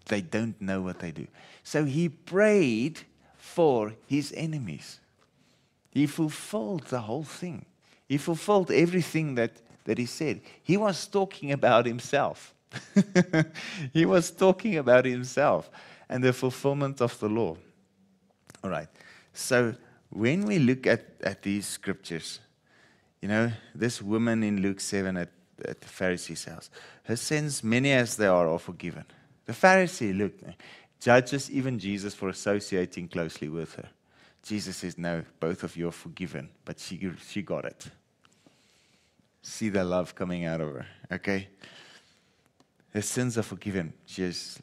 They 0.07 0.21
don't 0.21 0.61
know 0.61 0.83
what 0.83 1.01
they 1.01 1.11
do. 1.11 1.27
So 1.65 1.85
he 1.85 2.09
prayed 2.09 3.01
for 3.37 3.93
his 4.07 4.33
enemies. 4.37 5.01
He 5.91 6.07
fulfilled 6.07 6.85
the 6.85 7.01
whole 7.01 7.25
thing. 7.25 7.67
He 8.09 8.19
fulfilled 8.19 8.71
everything 8.71 9.35
that 9.35 9.53
that 9.85 9.99
he 9.99 10.07
said. 10.07 10.41
He 10.63 10.77
was 10.77 11.07
talking 11.07 11.53
about 11.53 11.87
himself. 11.87 12.55
he 13.93 14.05
was 14.05 14.31
talking 14.31 14.77
about 14.77 15.05
himself 15.05 15.71
and 16.09 16.23
the 16.23 16.33
fulfillment 16.33 17.01
of 17.01 17.19
the 17.19 17.29
law. 17.29 17.57
All 18.63 18.71
right. 18.71 18.89
So 19.33 19.75
when 20.11 20.45
we 20.47 20.59
look 20.59 20.87
at, 20.87 21.07
at 21.23 21.43
these 21.43 21.67
scriptures, 21.67 22.41
you 23.21 23.29
know, 23.29 23.53
this 23.75 24.03
woman 24.03 24.43
in 24.43 24.61
Luke 24.63 24.81
7 24.81 25.17
at, 25.17 25.31
at 25.65 25.81
the 25.81 25.89
Pharisee's 25.89 26.45
house, 26.45 26.71
her 27.05 27.17
sins, 27.17 27.63
many 27.63 27.93
as 27.93 28.17
they 28.17 28.27
are, 28.27 28.49
are 28.49 28.59
forgiven. 28.59 29.05
The 29.47 29.53
Pharisee, 29.53 30.17
look, 30.17 30.35
judges 31.01 31.51
even 31.51 31.79
Jesus 31.79 32.15
for 32.15 32.29
associating 32.29 33.09
closely 33.09 33.49
with 33.49 33.75
her. 33.75 33.89
Jesus 34.43 34.77
says, 34.77 34.99
No, 34.99 35.25
both 35.41 35.63
of 35.63 35.77
you 35.77 35.89
are 35.89 35.93
forgiven, 35.93 36.49
but 36.65 36.79
she, 36.79 37.11
she 37.29 37.43
got 37.43 37.65
it 37.65 37.87
see 39.43 39.69
the 39.69 39.85
love 39.85 40.15
coming 40.15 40.45
out 40.45 40.61
of 40.61 40.73
her. 40.73 40.87
Okay? 41.11 41.49
Her 42.93 43.03
sins 43.03 43.39
are 43.39 43.43
forgiven. 43.43 43.93
She 44.07 44.23
has 44.23 44.59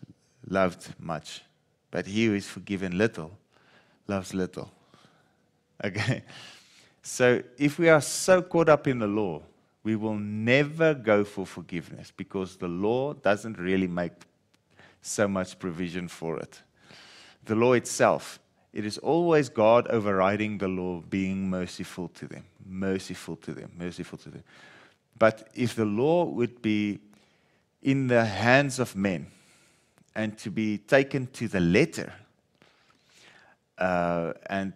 loved 0.47 0.93
much. 0.99 1.41
But 1.91 2.05
he 2.05 2.25
who 2.25 2.35
is 2.35 2.47
forgiven 2.47 2.97
little 2.97 3.31
loves 4.07 4.33
little. 4.33 4.71
Okay? 5.81 6.23
So 7.01 7.41
if 7.57 7.79
we 7.79 7.87
are 7.87 8.01
so 8.01 8.41
caught 8.41 8.67
up 8.67 8.85
in 8.85 8.99
the 8.99 9.07
law, 9.07 9.41
we 9.81 9.95
will 9.95 10.17
never 10.17 10.93
go 10.93 11.23
for 11.23 11.45
forgiveness 11.45 12.11
because 12.15 12.57
the 12.57 12.67
law 12.67 13.13
doesn't 13.13 13.57
really 13.57 13.87
make 13.87 14.11
so 15.01 15.25
much 15.25 15.57
provision 15.57 16.09
for 16.09 16.37
it. 16.37 16.61
The 17.45 17.55
law 17.55 17.73
itself 17.73 18.39
It 18.71 18.85
is 18.85 18.97
always 18.99 19.49
God 19.49 19.87
overriding 19.87 20.59
the 20.59 20.67
law, 20.67 21.01
being 21.09 21.49
merciful 21.49 22.07
to 22.09 22.27
them, 22.27 22.43
merciful 22.65 23.35
to 23.37 23.53
them, 23.53 23.71
merciful 23.77 24.17
to 24.19 24.29
them. 24.29 24.43
But 25.17 25.49
if 25.55 25.75
the 25.75 25.85
law 25.85 26.25
would 26.25 26.61
be 26.61 26.99
in 27.81 28.07
the 28.07 28.25
hands 28.25 28.79
of 28.79 28.95
men 28.95 29.27
and 30.15 30.37
to 30.37 30.51
be 30.51 30.77
taken 30.77 31.27
to 31.27 31.47
the 31.47 31.59
letter 31.59 32.13
uh, 33.77 34.33
and 34.49 34.73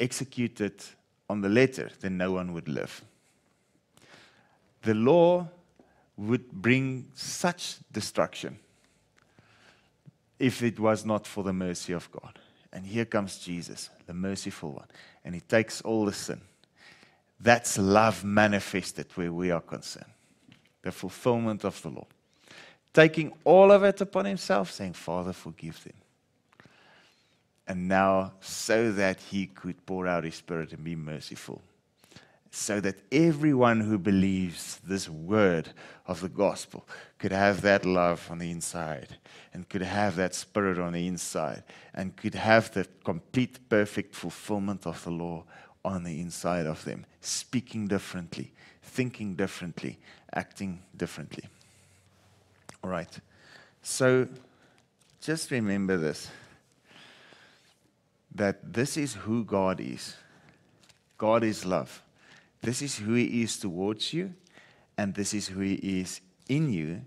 executed 0.00 0.82
on 1.28 1.40
the 1.40 1.48
letter, 1.48 1.90
then 2.00 2.16
no 2.16 2.32
one 2.32 2.52
would 2.52 2.68
live. 2.68 3.02
The 4.82 4.94
law 4.94 5.48
would 6.16 6.50
bring 6.50 7.06
such 7.14 7.78
destruction 7.90 8.58
if 10.38 10.62
it 10.62 10.78
was 10.78 11.04
not 11.04 11.26
for 11.26 11.44
the 11.44 11.52
mercy 11.52 11.92
of 11.92 12.10
God. 12.10 12.38
And 12.72 12.84
here 12.84 13.04
comes 13.04 13.38
Jesus, 13.38 13.90
the 14.06 14.14
merciful 14.14 14.72
one, 14.72 14.88
and 15.24 15.34
he 15.34 15.40
takes 15.40 15.80
all 15.80 16.04
the 16.04 16.12
sin. 16.12 16.40
That's 17.40 17.78
love 17.78 18.24
manifested 18.24 19.06
where 19.14 19.32
we 19.32 19.50
are 19.50 19.60
concerned. 19.60 20.10
The 20.82 20.92
fulfillment 20.92 21.64
of 21.64 21.80
the 21.82 21.90
law. 21.90 22.06
Taking 22.94 23.32
all 23.44 23.70
of 23.70 23.84
it 23.84 24.00
upon 24.00 24.24
himself, 24.24 24.70
saying, 24.70 24.94
Father, 24.94 25.34
forgive 25.34 25.84
them. 25.84 25.94
And 27.66 27.88
now, 27.88 28.32
so 28.40 28.92
that 28.92 29.20
he 29.20 29.46
could 29.46 29.84
pour 29.84 30.06
out 30.06 30.24
his 30.24 30.36
spirit 30.36 30.72
and 30.72 30.82
be 30.82 30.96
merciful 30.96 31.60
so 32.54 32.78
that 32.80 32.94
everyone 33.10 33.80
who 33.80 33.98
believes 33.98 34.78
this 34.86 35.08
word 35.08 35.70
of 36.06 36.20
the 36.20 36.28
gospel 36.28 36.86
could 37.18 37.32
have 37.32 37.60
that 37.62 37.84
love 37.84 38.28
on 38.30 38.38
the 38.38 38.48
inside 38.48 39.18
and 39.52 39.68
could 39.68 39.82
have 39.82 40.14
that 40.14 40.36
spirit 40.36 40.78
on 40.78 40.92
the 40.92 41.04
inside 41.08 41.64
and 41.94 42.16
could 42.16 42.34
have 42.34 42.72
the 42.72 42.86
complete, 43.02 43.68
perfect 43.68 44.14
fulfillment 44.14 44.86
of 44.86 45.02
the 45.02 45.10
law 45.10 45.42
on 45.84 46.04
the 46.04 46.20
inside 46.20 46.64
of 46.64 46.84
them, 46.84 47.04
speaking 47.20 47.88
differently, 47.88 48.52
thinking 48.82 49.34
differently, 49.34 49.98
acting 50.32 50.80
differently. 50.96 51.44
All 52.84 52.90
right. 52.90 53.18
So 53.80 54.28
just 55.22 55.50
remember 55.50 55.96
this 55.96 56.30
that 58.34 58.74
this 58.74 58.98
is 58.98 59.14
who 59.14 59.42
God 59.42 59.80
is. 59.80 60.14
God 61.16 61.44
is 61.44 61.64
love. 61.64 62.02
This 62.60 62.82
is 62.82 62.98
who 62.98 63.14
He 63.14 63.42
is 63.42 63.56
towards 63.58 64.12
you, 64.12 64.34
and 64.98 65.14
this 65.14 65.32
is 65.32 65.48
who 65.48 65.60
He 65.60 66.00
is 66.00 66.20
in 66.48 66.70
you 66.70 67.00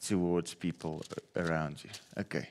towards 0.00 0.54
people 0.54 1.02
around 1.36 1.84
you. 1.84 1.90
Okay. 2.16 2.48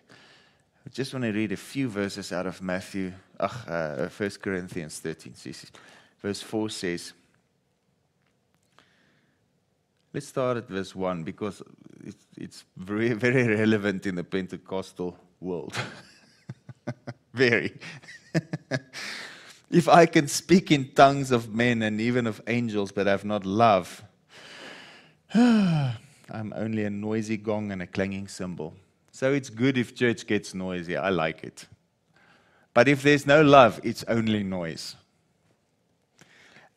I 0.86 0.90
just 0.92 1.14
want 1.14 1.24
to 1.24 1.32
read 1.32 1.52
a 1.52 1.58
few 1.58 1.90
verses 1.90 2.32
out 2.32 2.46
of 2.46 2.62
Matthew, 2.62 3.12
uh, 3.40 4.08
1 4.08 4.30
Corinthians 4.42 5.00
13. 5.00 5.34
Verse 6.22 6.42
4 6.42 6.70
says, 6.70 7.14
Let's 10.14 10.28
start 10.28 10.58
at 10.58 10.68
verse 10.68 10.94
1 10.96 11.24
because 11.24 11.62
it's, 12.04 12.28
it's 12.38 12.66
very, 12.78 13.14
very 13.28 13.48
relevant 13.48 14.06
in 14.06 14.16
the 14.16 14.24
Pentecostal 14.24 15.18
world. 15.40 15.76
very. 17.34 17.78
If 19.72 19.88
I 19.88 20.06
can 20.06 20.28
speak 20.28 20.70
in 20.70 20.92
tongues 20.92 21.32
of 21.32 21.56
men 21.56 21.82
and 21.82 22.02
even 22.02 22.28
of 22.28 22.42
angels, 22.48 22.92
but 22.92 23.08
have 23.08 23.24
not 23.24 23.46
love, 23.46 24.04
I'm 25.34 26.54
only 26.58 26.84
a 26.84 26.90
noisy 26.90 27.38
gong 27.38 27.72
and 27.72 27.82
a 27.82 27.88
clanging 27.88 28.28
cymbal. 28.28 28.74
So 29.14 29.32
it's 29.32 29.50
good 29.50 29.78
if 29.78 29.96
church 29.96 30.28
gets 30.28 30.54
noisy. 30.54 30.98
I 30.98 31.10
like 31.10 31.46
it. 31.46 31.68
But 32.74 32.90
if 32.90 33.02
there's 33.02 33.26
no 33.26 33.42
love, 33.42 33.80
it's 33.82 34.04
only 34.10 34.44
noise. 34.44 34.98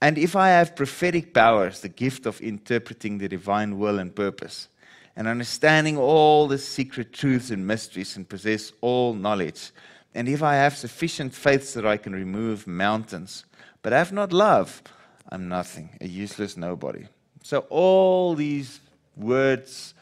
And 0.05 0.19
if 0.19 0.37
I 0.37 0.49
have 0.49 0.77
prophetic 0.77 1.33
powers, 1.33 1.81
the 1.81 1.89
gift 1.89 2.27
of 2.27 2.39
interpreting 2.43 3.17
the 3.17 3.27
divine 3.27 3.79
will 3.79 3.99
and 3.99 4.15
purpose, 4.15 4.69
and 5.17 5.27
understanding 5.27 5.97
all 5.97 6.47
the 6.47 6.59
secret 6.59 7.15
truths 7.15 7.49
and 7.49 7.67
mysteries, 7.67 8.15
and 8.15 8.29
possess 8.29 8.71
all 8.83 9.15
knowledge, 9.15 9.71
and 10.15 10.29
if 10.29 10.43
I 10.43 10.57
have 10.57 10.77
sufficient 10.77 11.33
faith 11.33 11.65
so 11.67 11.81
that 11.81 11.89
I 11.89 11.97
can 11.97 12.13
remove 12.13 12.67
mountains, 12.67 13.47
but 13.81 13.95
have 13.95 14.13
not 14.13 14.31
love, 14.31 14.83
I'm 15.31 15.49
nothing, 15.49 15.97
a 16.03 16.07
useless 16.07 16.55
nobody. 16.55 17.07
So, 17.43 17.61
all 17.71 18.35
these 18.35 18.81
words, 19.17 19.95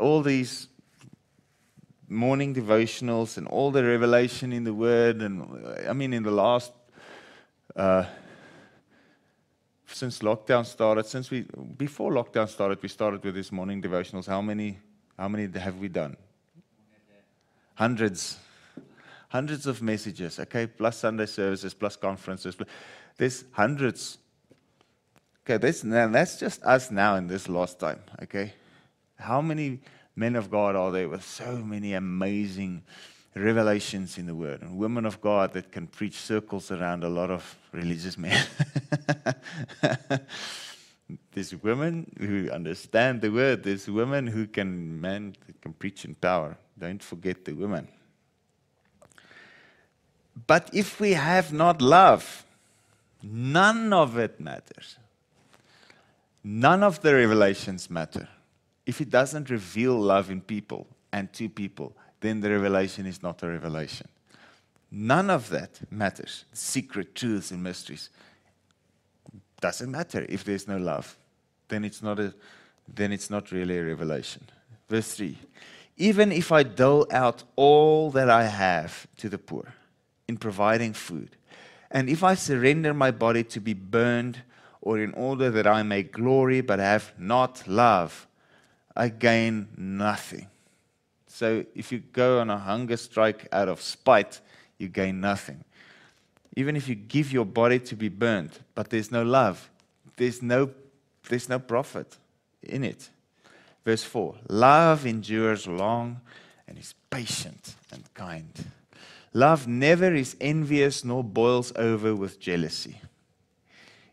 all 0.00 0.22
these 0.22 0.66
morning 2.08 2.56
devotionals, 2.56 3.38
and 3.38 3.46
all 3.46 3.70
the 3.70 3.84
revelation 3.84 4.52
in 4.52 4.64
the 4.64 4.74
Word, 4.74 5.22
and 5.22 5.46
I 5.88 5.92
mean, 5.92 6.12
in 6.12 6.24
the 6.24 6.32
last, 6.32 6.72
uh, 7.76 8.06
since 9.92 10.20
lockdown 10.20 10.64
started, 10.64 11.06
since 11.06 11.30
we, 11.30 11.46
before 11.76 12.12
lockdown 12.12 12.48
started, 12.48 12.82
we 12.82 12.88
started 12.88 13.22
with 13.24 13.34
these 13.34 13.52
morning 13.52 13.82
devotionals. 13.82 14.26
How 14.26 14.40
many, 14.40 14.78
how 15.18 15.28
many 15.28 15.46
have 15.58 15.76
we 15.76 15.88
done? 15.88 16.16
Hundreds 17.74 18.38
hundreds 19.32 19.66
of 19.66 19.80
messages, 19.80 20.38
okay, 20.38 20.66
plus 20.66 20.98
Sunday 20.98 21.24
services, 21.24 21.72
plus 21.72 21.96
conferences. 21.96 22.54
There's 23.16 23.44
hundreds. 23.52 24.18
Okay, 25.42 25.56
this, 25.56 25.82
now 25.82 26.06
that's 26.08 26.38
just 26.38 26.62
us 26.62 26.90
now 26.90 27.16
in 27.16 27.28
this 27.28 27.48
last 27.48 27.80
time, 27.80 28.00
okay? 28.22 28.52
How 29.18 29.40
many 29.40 29.80
men 30.14 30.36
of 30.36 30.50
God 30.50 30.76
are 30.76 30.92
there 30.92 31.08
with 31.08 31.24
so 31.24 31.56
many 31.56 31.94
amazing 31.94 32.82
revelations 33.34 34.18
in 34.18 34.26
the 34.26 34.34
Word 34.34 34.62
and 34.62 34.76
women 34.76 35.06
of 35.06 35.20
God 35.20 35.52
that 35.54 35.72
can 35.72 35.86
preach 35.86 36.16
circles 36.16 36.70
around 36.70 37.04
a 37.04 37.08
lot 37.08 37.30
of 37.30 37.58
religious 37.72 38.18
men? 38.18 38.44
There's 41.32 41.54
women 41.62 42.10
who 42.18 42.50
understand 42.50 43.20
the 43.20 43.30
Word. 43.30 43.62
There's 43.64 43.88
women 43.88 44.26
who 44.26 44.46
can, 44.46 45.00
man, 45.00 45.34
can 45.60 45.72
preach 45.72 46.04
in 46.04 46.14
power. 46.14 46.56
Don't 46.78 47.02
forget 47.02 47.44
the 47.44 47.52
women. 47.52 47.88
But 50.46 50.70
if 50.72 51.00
we 51.00 51.12
have 51.12 51.52
not 51.52 51.82
love, 51.82 52.44
none 53.22 53.92
of 53.92 54.18
it 54.18 54.40
matters. 54.40 54.98
None 56.44 56.82
of 56.82 57.02
the 57.02 57.14
revelations 57.14 57.88
matter. 57.88 58.28
If 58.84 59.00
it 59.00 59.10
doesn't 59.10 59.50
reveal 59.50 59.98
love 59.98 60.30
in 60.30 60.40
people 60.40 60.86
and 61.12 61.32
to 61.34 61.48
people, 61.48 61.94
then 62.22 62.40
the 62.40 62.50
revelation 62.50 63.04
is 63.04 63.22
not 63.22 63.42
a 63.42 63.48
revelation. 63.48 64.08
None 64.90 65.28
of 65.28 65.50
that 65.50 65.80
matters. 65.90 66.44
Secret 66.52 67.14
truths 67.14 67.50
and 67.50 67.62
mysteries 67.62 68.08
doesn't 69.60 69.90
matter 69.90 70.24
if 70.28 70.44
there's 70.44 70.66
no 70.66 70.76
love. 70.76 71.16
Then 71.68 71.84
it's 71.84 72.02
not 72.02 72.18
a 72.18 72.34
then 72.92 73.12
it's 73.12 73.30
not 73.30 73.52
really 73.52 73.78
a 73.78 73.84
revelation. 73.84 74.42
Verse 74.88 75.14
3. 75.14 75.38
Even 75.96 76.32
if 76.32 76.50
I 76.50 76.62
dole 76.62 77.06
out 77.10 77.44
all 77.54 78.10
that 78.10 78.28
I 78.28 78.44
have 78.44 79.06
to 79.18 79.28
the 79.28 79.38
poor 79.38 79.74
in 80.26 80.36
providing 80.36 80.92
food. 80.92 81.36
And 81.90 82.08
if 82.08 82.24
I 82.24 82.34
surrender 82.34 82.92
my 82.92 83.10
body 83.10 83.44
to 83.44 83.60
be 83.60 83.74
burned, 83.74 84.42
or 84.80 84.98
in 84.98 85.14
order 85.14 85.50
that 85.50 85.66
I 85.66 85.82
may 85.84 86.02
glory 86.02 86.60
but 86.60 86.80
have 86.80 87.12
not 87.16 87.68
love, 87.68 88.26
I 88.96 89.08
gain 89.08 89.68
nothing. 89.76 90.48
So 91.32 91.64
if 91.74 91.90
you 91.90 92.00
go 92.12 92.40
on 92.40 92.50
a 92.50 92.58
hunger 92.58 92.98
strike 92.98 93.48
out 93.52 93.68
of 93.68 93.80
spite, 93.80 94.40
you 94.76 94.88
gain 94.88 95.20
nothing. 95.22 95.64
Even 96.56 96.76
if 96.76 96.88
you 96.88 96.94
give 96.94 97.32
your 97.32 97.46
body 97.46 97.78
to 97.78 97.96
be 97.96 98.10
burned, 98.10 98.58
but 98.74 98.90
there's 98.90 99.10
no 99.10 99.22
love, 99.22 99.70
there's 100.16 100.42
no, 100.42 100.68
there's 101.30 101.48
no 101.48 101.58
profit 101.58 102.18
in 102.62 102.84
it. 102.84 103.08
Verse 103.82 104.04
4 104.04 104.34
Love 104.50 105.06
endures 105.06 105.66
long 105.66 106.20
and 106.68 106.76
is 106.76 106.94
patient 107.08 107.76
and 107.90 108.12
kind. 108.12 108.66
Love 109.32 109.66
never 109.66 110.14
is 110.14 110.36
envious 110.38 111.02
nor 111.02 111.24
boils 111.24 111.72
over 111.76 112.14
with 112.14 112.38
jealousy. 112.38 113.00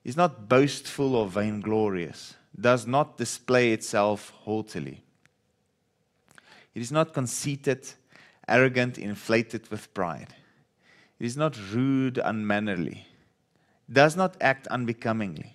Is 0.06 0.16
not 0.16 0.48
boastful 0.48 1.18
or 1.18 1.28
vainglorious, 1.28 2.36
does 2.58 2.88
not 2.88 3.18
display 3.18 3.74
itself 3.74 4.32
haughtily. 4.46 5.04
It 6.76 6.82
is 6.82 6.92
not 6.92 7.14
conceited, 7.14 7.88
arrogant, 8.48 8.98
inflated 8.98 9.70
with 9.70 9.94
pride. 9.94 10.34
It 11.20 11.26
is 11.26 11.36
not 11.36 11.58
rude, 11.72 12.18
unmannerly, 12.18 13.08
does 13.92 14.16
not 14.16 14.38
act 14.40 14.68
unbecomingly. 14.68 15.54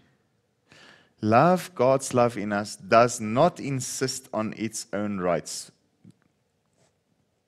Love, 1.20 1.70
God's 1.74 2.12
love 2.12 2.36
in 2.36 2.52
us, 2.52 2.76
does 2.76 3.20
not 3.20 3.58
insist 3.58 4.28
on 4.34 4.54
its 4.56 4.86
own 4.92 5.18
rights. 5.18 5.70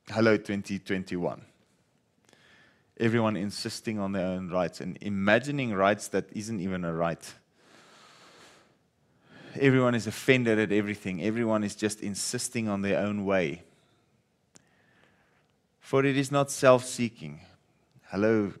Hello, 0.09 0.37
2021 0.37 1.43
everyone 2.99 3.35
insisting 3.35 3.99
on 3.99 4.11
their 4.11 4.25
own 4.25 4.49
rights 4.49 4.81
and 4.81 4.97
imagining 5.01 5.73
rights 5.73 6.07
that 6.09 6.25
isn't 6.33 6.59
even 6.59 6.83
a 6.83 6.93
right. 6.93 7.33
Everyone 9.59 9.95
is 9.95 10.07
offended 10.07 10.59
at 10.59 10.71
everything. 10.71 11.23
Everyone 11.23 11.63
is 11.63 11.75
just 11.75 12.01
insisting 12.01 12.67
on 12.67 12.81
their 12.81 12.99
own 12.99 13.25
way. 13.25 13.63
For 15.79 16.03
it 16.03 16.17
is 16.17 16.31
not 16.31 16.51
self 16.51 16.83
seeking, 16.85 17.39
hello, 18.09 18.53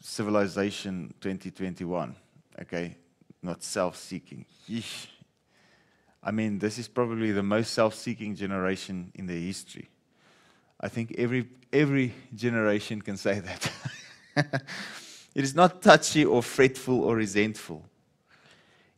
civilization 0.00 1.14
2021. 1.20 2.16
Okay, 2.62 2.96
not 3.42 3.62
self 3.62 3.96
seeking. 3.96 4.46
I 6.22 6.30
mean, 6.30 6.58
this 6.58 6.78
is 6.78 6.88
probably 6.88 7.32
the 7.32 7.42
most 7.42 7.74
self 7.74 7.94
seeking 7.94 8.34
generation 8.34 9.12
in 9.14 9.26
the 9.26 9.46
history. 9.46 9.90
I 10.80 10.88
think 10.88 11.14
every, 11.18 11.48
every 11.72 12.14
generation 12.34 13.02
can 13.02 13.16
say 13.16 13.40
that. 13.40 13.72
it 15.34 15.44
is 15.44 15.54
not 15.54 15.82
touchy 15.82 16.24
or 16.24 16.42
fretful 16.42 17.04
or 17.04 17.16
resentful. 17.16 17.84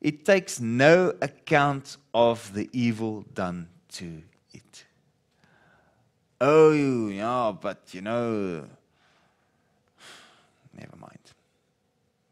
It 0.04 0.26
takes 0.26 0.60
no 0.60 1.14
account 1.22 1.96
of 2.12 2.52
the 2.52 2.68
evil 2.74 3.24
done 3.32 3.68
to 3.92 4.20
it. 4.52 4.84
Oh, 6.42 6.72
yeah, 7.08 7.54
but 7.58 7.88
you 7.92 8.02
know, 8.02 8.66
never 10.78 10.96
mind. 10.98 11.32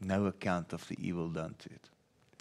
No 0.02 0.26
account 0.26 0.74
of 0.74 0.86
the 0.86 0.98
evil 1.00 1.30
done 1.30 1.54
to 1.60 1.70
it. 1.70 1.88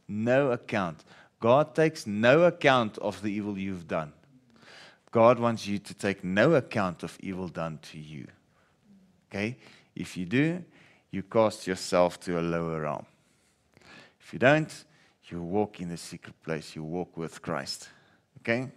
No 0.09 0.51
account. 0.51 1.05
God 1.39 1.75
takes 1.75 2.05
no 2.05 2.43
account 2.43 2.97
of 2.97 3.21
the 3.21 3.29
evil 3.31 3.57
you've 3.57 3.87
done. 3.87 4.11
God 5.11 5.39
wants 5.39 5.65
you 5.65 5.79
to 5.79 5.93
take 5.93 6.25
no 6.25 6.55
account 6.55 7.03
of 7.03 7.17
evil 7.21 7.47
done 7.47 7.79
to 7.83 7.97
you. 7.97 8.27
Okay? 9.29 9.55
If 9.95 10.17
you 10.17 10.25
do, 10.25 10.61
you 11.09 11.23
cast 11.23 11.67
yourself 11.67 12.19
to 12.21 12.37
a 12.37 12.41
lower 12.41 12.81
realm. 12.81 13.05
If 14.19 14.33
you 14.33 14.39
don't, 14.39 14.83
you 15.31 15.41
walk 15.41 15.79
in 15.79 15.89
the 15.89 15.97
secret 15.97 16.35
place, 16.43 16.75
you 16.75 16.83
walk 16.83 17.17
with 17.17 17.41
Christ. 17.41 17.89
Okay? 18.39 18.69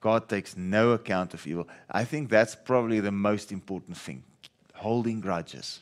God 0.00 0.28
takes 0.28 0.56
no 0.56 0.90
account 0.92 1.32
of 1.34 1.46
evil. 1.46 1.68
I 1.90 2.04
think 2.04 2.28
that's 2.28 2.54
probably 2.54 3.00
the 3.00 3.12
most 3.12 3.52
important 3.52 3.96
thing 3.96 4.24
holding 4.74 5.20
grudges, 5.20 5.78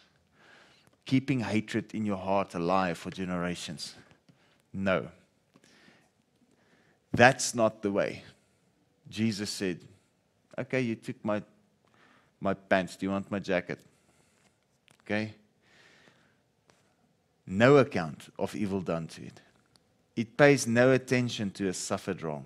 keeping 1.07 1.41
hatred 1.41 1.95
in 1.95 2.05
your 2.05 2.19
heart 2.19 2.55
alive 2.55 2.99
for 2.99 3.11
generations. 3.11 3.95
No. 4.75 5.09
That's 7.13 7.55
not 7.55 7.81
the 7.81 7.91
way. 7.91 8.23
Jesus 9.09 9.49
said, 9.49 9.81
Okay, 10.59 10.83
you 10.83 10.97
took 10.97 11.25
my, 11.25 11.43
my 12.41 12.53
pants. 12.53 12.97
Do 12.97 13.07
you 13.07 13.11
want 13.11 13.31
my 13.31 13.39
jacket? 13.39 13.79
Okay? 15.05 15.33
No 17.47 17.79
account 17.79 18.31
of 18.39 18.55
evil 18.55 18.83
done 18.83 19.07
to 19.09 19.23
it. 19.23 19.41
It 20.21 20.37
pays 20.37 20.67
no 20.67 20.93
attention 20.93 21.51
to 21.53 21.69
a 21.69 21.73
suffered 21.73 22.21
wrong. 22.21 22.45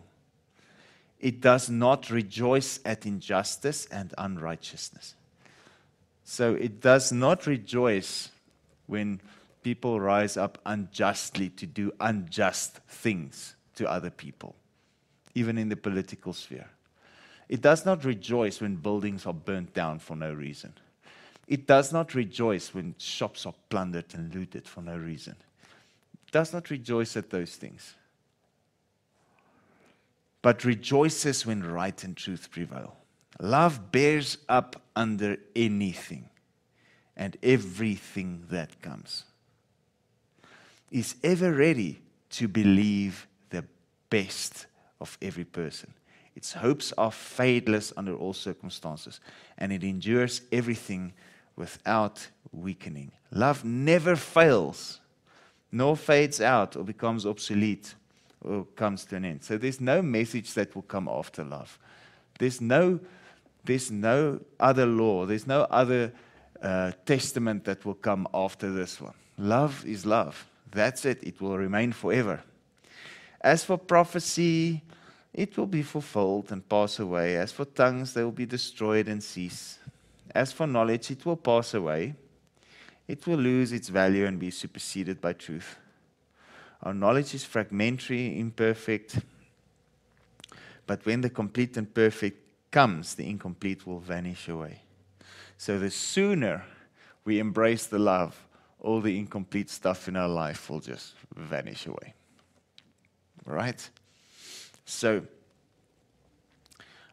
It 1.18 1.40
does 1.40 1.68
not 1.68 2.08
rejoice 2.08 2.78
at 2.84 3.04
injustice 3.04 3.86
and 3.86 4.14
unrighteousness. 4.16 5.16
So 6.22 6.54
it 6.54 6.80
does 6.80 7.10
not 7.10 7.48
rejoice 7.48 8.30
when 8.86 9.20
people 9.64 9.98
rise 9.98 10.36
up 10.36 10.58
unjustly 10.64 11.48
to 11.48 11.66
do 11.66 11.90
unjust 11.98 12.78
things 12.86 13.56
to 13.74 13.90
other 13.90 14.10
people 14.10 14.54
even 15.34 15.58
in 15.58 15.68
the 15.68 15.76
political 15.76 16.32
sphere. 16.32 16.70
It 17.48 17.60
does 17.60 17.84
not 17.84 18.04
rejoice 18.04 18.60
when 18.60 18.76
buildings 18.76 19.26
are 19.26 19.34
burnt 19.34 19.74
down 19.74 19.98
for 19.98 20.14
no 20.14 20.32
reason. 20.32 20.74
It 21.48 21.66
does 21.66 21.92
not 21.92 22.14
rejoice 22.14 22.72
when 22.72 22.94
shops 22.98 23.46
are 23.46 23.54
plundered 23.68 24.14
and 24.14 24.32
looted 24.32 24.68
for 24.68 24.80
no 24.80 24.96
reason. 24.96 25.34
Does 26.34 26.52
not 26.52 26.68
rejoice 26.68 27.16
at 27.16 27.30
those 27.30 27.54
things. 27.54 27.94
But 30.42 30.64
rejoices 30.64 31.46
when 31.46 31.62
right 31.62 32.02
and 32.02 32.16
truth 32.16 32.50
prevail. 32.50 32.96
Love 33.38 33.92
bears 33.92 34.38
up 34.48 34.82
under 34.96 35.36
anything 35.54 36.28
and 37.16 37.36
everything 37.40 38.46
that 38.50 38.82
comes. 38.82 39.26
Is 40.90 41.14
ever 41.22 41.52
ready 41.52 42.00
to 42.30 42.48
believe 42.48 43.28
the 43.50 43.64
best 44.10 44.66
of 45.00 45.16
every 45.22 45.44
person. 45.44 45.94
Its 46.34 46.54
hopes 46.54 46.92
are 46.98 47.12
fadeless 47.12 47.92
under 47.96 48.16
all 48.16 48.32
circumstances, 48.32 49.20
and 49.56 49.72
it 49.72 49.84
endures 49.84 50.40
everything 50.50 51.12
without 51.54 52.26
weakening. 52.50 53.12
Love 53.30 53.64
never 53.64 54.16
fails, 54.16 54.98
nor 55.74 55.96
fades 55.96 56.40
out 56.40 56.76
or 56.76 56.84
becomes 56.84 57.26
obsolete 57.26 57.96
or 58.42 58.64
comes 58.76 59.04
to 59.04 59.16
an 59.16 59.24
end. 59.24 59.42
So 59.42 59.58
there's 59.58 59.80
no 59.80 60.02
message 60.02 60.54
that 60.54 60.72
will 60.72 60.82
come 60.82 61.08
after 61.08 61.42
love. 61.42 61.80
There's 62.38 62.60
no, 62.60 63.00
there's 63.64 63.90
no 63.90 64.38
other 64.60 64.86
law, 64.86 65.26
there's 65.26 65.48
no 65.48 65.62
other 65.62 66.12
uh, 66.62 66.92
testament 67.04 67.64
that 67.64 67.84
will 67.84 67.94
come 67.96 68.28
after 68.32 68.70
this 68.70 69.00
one. 69.00 69.14
Love 69.36 69.84
is 69.84 70.06
love. 70.06 70.46
That's 70.70 71.04
it, 71.04 71.24
it 71.24 71.40
will 71.40 71.58
remain 71.58 71.90
forever. 71.90 72.40
As 73.40 73.64
for 73.64 73.76
prophecy, 73.76 74.80
it 75.32 75.58
will 75.58 75.66
be 75.66 75.82
fulfilled 75.82 76.52
and 76.52 76.66
pass 76.68 77.00
away. 77.00 77.36
As 77.36 77.50
for 77.50 77.64
tongues, 77.64 78.14
they 78.14 78.22
will 78.22 78.30
be 78.30 78.46
destroyed 78.46 79.08
and 79.08 79.20
cease. 79.20 79.80
As 80.32 80.52
for 80.52 80.68
knowledge, 80.68 81.10
it 81.10 81.26
will 81.26 81.36
pass 81.36 81.74
away. 81.74 82.14
It 83.06 83.26
will 83.26 83.38
lose 83.38 83.72
its 83.72 83.88
value 83.88 84.26
and 84.26 84.38
be 84.38 84.50
superseded 84.50 85.20
by 85.20 85.34
truth. 85.34 85.76
Our 86.82 86.94
knowledge 86.94 87.34
is 87.34 87.44
fragmentary, 87.44 88.38
imperfect. 88.38 89.18
But 90.86 91.04
when 91.06 91.20
the 91.20 91.30
complete 91.30 91.76
and 91.76 91.92
perfect 91.92 92.38
comes, 92.70 93.14
the 93.14 93.28
incomplete 93.28 93.86
will 93.86 94.00
vanish 94.00 94.48
away. 94.48 94.80
So 95.56 95.78
the 95.78 95.90
sooner 95.90 96.64
we 97.24 97.38
embrace 97.38 97.86
the 97.86 97.98
love, 97.98 98.36
all 98.80 99.00
the 99.00 99.18
incomplete 99.18 99.70
stuff 99.70 100.08
in 100.08 100.16
our 100.16 100.28
life 100.28 100.68
will 100.68 100.80
just 100.80 101.14
vanish 101.34 101.86
away. 101.86 102.12
Right? 103.46 103.88
So, 104.84 105.22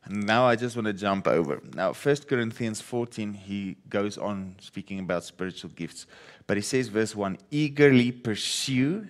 now 0.10 0.46
I 0.46 0.56
just 0.56 0.76
want 0.76 0.88
to 0.88 0.94
jump 0.94 1.28
over. 1.28 1.62
Now, 1.76 1.94
1 1.94 2.16
Corinthians 2.28 2.82
14, 2.82 3.34
he 3.34 3.78
goes 3.90 4.18
on 4.18 4.56
speaking 4.60 5.00
about 5.00 5.24
spiritual 5.24 5.70
gifts. 5.76 6.06
But 6.48 6.58
he 6.58 6.64
says, 6.64 6.88
verse 6.88 7.16
1 7.16 7.38
eagerly 7.52 8.12
pursue 8.12 9.08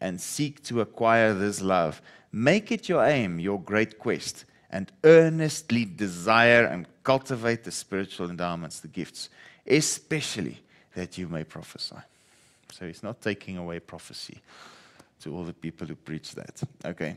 and 0.00 0.20
seek 0.20 0.62
to 0.64 0.80
acquire 0.80 1.34
this 1.34 1.60
love. 1.60 2.02
Make 2.32 2.72
it 2.72 2.88
your 2.88 3.04
aim, 3.04 3.38
your 3.38 3.60
great 3.60 3.98
quest, 3.98 4.44
and 4.70 4.90
earnestly 5.04 5.84
desire 5.84 6.64
and 6.64 6.86
cultivate 7.04 7.64
the 7.64 7.72
spiritual 7.72 8.28
endowments, 8.28 8.80
the 8.80 8.88
gifts, 8.88 9.30
especially 9.66 10.60
that 10.94 11.16
you 11.16 11.28
may 11.28 11.44
prophesy. 11.44 11.96
So 12.72 12.86
he's 12.86 13.02
not 13.02 13.22
taking 13.22 13.56
away 13.56 13.80
prophecy 13.80 14.40
to 15.22 15.34
all 15.34 15.44
the 15.44 15.52
people 15.52 15.86
who 15.86 15.94
preach 15.94 16.34
that. 16.34 16.60
Okay. 16.84 17.16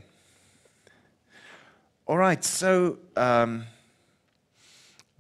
All 2.12 2.18
right, 2.18 2.44
so 2.44 2.98
um, 3.16 3.64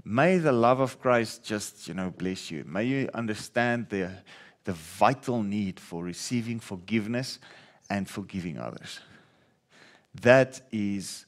may 0.03 0.39
the 0.39 0.51
love 0.51 0.81
of 0.81 0.99
Christ 0.99 1.41
just, 1.41 1.87
you 1.87 1.93
know, 1.93 2.09
bless 2.09 2.51
you. 2.51 2.65
May 2.67 2.83
you 2.83 3.09
understand 3.13 3.87
the, 3.87 4.11
the 4.65 4.73
vital 4.73 5.41
need 5.41 5.79
for 5.79 6.03
receiving 6.03 6.59
forgiveness 6.59 7.39
and 7.89 8.09
forgiving 8.09 8.59
others. 8.59 8.99
That 10.21 10.59
is 10.69 11.25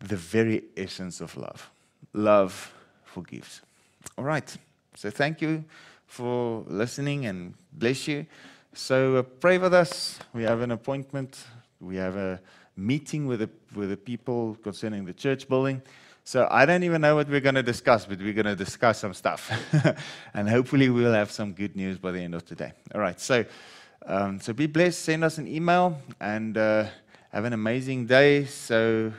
the 0.00 0.16
very 0.16 0.64
essence 0.76 1.20
of 1.20 1.36
love. 1.36 1.70
Love 2.12 2.74
forgives. 3.04 3.62
All 4.18 4.24
right, 4.24 4.56
so 4.96 5.08
thank 5.08 5.40
you 5.40 5.62
for 6.08 6.64
listening 6.66 7.26
and 7.26 7.54
bless 7.72 8.08
you. 8.08 8.26
So 8.74 9.18
uh, 9.18 9.22
pray 9.22 9.58
with 9.58 9.72
us. 9.72 10.18
We 10.34 10.42
have 10.42 10.62
an 10.62 10.72
appointment. 10.72 11.44
We 11.80 11.94
have 11.94 12.16
a 12.16 12.40
meeting 12.76 13.26
with 13.26 13.40
the, 13.40 13.50
with 13.74 13.90
the 13.90 13.96
people 13.96 14.56
concerning 14.62 15.04
the 15.04 15.12
church 15.12 15.48
building. 15.48 15.82
So 16.24 16.48
I 16.50 16.66
don't 16.66 16.82
even 16.82 17.00
know 17.00 17.14
what 17.14 17.28
we're 17.28 17.40
going 17.40 17.54
to 17.54 17.62
discuss, 17.62 18.04
but 18.04 18.18
we're 18.18 18.32
going 18.32 18.46
to 18.46 18.56
discuss 18.56 18.98
some 18.98 19.14
stuff. 19.14 19.50
and 20.34 20.48
hopefully 20.48 20.90
we'll 20.90 21.12
have 21.12 21.30
some 21.30 21.52
good 21.52 21.76
news 21.76 21.98
by 21.98 22.10
the 22.10 22.20
end 22.20 22.34
of 22.34 22.44
today. 22.44 22.72
All 22.94 23.00
right. 23.00 23.18
So, 23.20 23.44
um, 24.04 24.40
so 24.40 24.52
be 24.52 24.66
blessed. 24.66 25.02
Send 25.02 25.22
us 25.24 25.38
an 25.38 25.46
email 25.46 26.00
and 26.20 26.58
uh, 26.58 26.86
have 27.32 27.44
an 27.44 27.52
amazing 27.52 28.06
day. 28.06 28.44
So, 28.44 29.12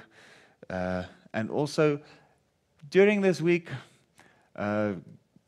uh, 0.69 1.03
and 1.33 1.49
also 1.49 2.01
during 2.89 3.21
this 3.21 3.41
week, 3.41 3.69
uh, 4.55 4.93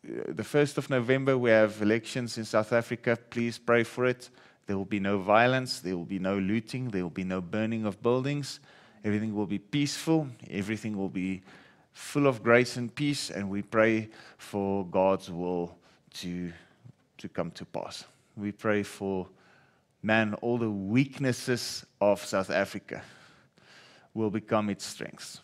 the 0.03 0.43
1st 0.43 0.77
of 0.77 0.89
November, 0.89 1.37
we 1.37 1.49
have 1.49 1.81
elections 1.81 2.37
in 2.37 2.45
South 2.45 2.71
Africa. 2.71 3.17
Please 3.29 3.57
pray 3.57 3.83
for 3.83 4.05
it. 4.05 4.29
There 4.69 4.77
will 4.77 4.85
be 4.85 4.99
no 4.99 5.17
violence, 5.17 5.79
there 5.79 5.97
will 5.97 6.05
be 6.05 6.19
no 6.19 6.37
looting, 6.37 6.89
there 6.91 7.01
will 7.01 7.09
be 7.09 7.23
no 7.23 7.41
burning 7.41 7.87
of 7.87 8.03
buildings. 8.03 8.59
Everything 9.03 9.33
will 9.33 9.47
be 9.47 9.57
peaceful, 9.57 10.27
everything 10.47 10.95
will 10.95 11.09
be 11.09 11.41
full 11.91 12.27
of 12.27 12.43
grace 12.43 12.77
and 12.77 12.93
peace, 12.93 13.31
and 13.31 13.49
we 13.49 13.63
pray 13.63 14.09
for 14.37 14.85
God's 14.85 15.31
will 15.31 15.75
to, 16.19 16.53
to 17.17 17.27
come 17.27 17.49
to 17.49 17.65
pass. 17.65 18.05
We 18.37 18.51
pray 18.51 18.83
for, 18.83 19.25
man, 20.03 20.35
all 20.35 20.59
the 20.59 20.69
weaknesses 20.69 21.83
of 21.99 22.23
South 22.23 22.51
Africa 22.51 23.01
will 24.13 24.29
become 24.29 24.69
its 24.69 24.85
strengths. 24.85 25.41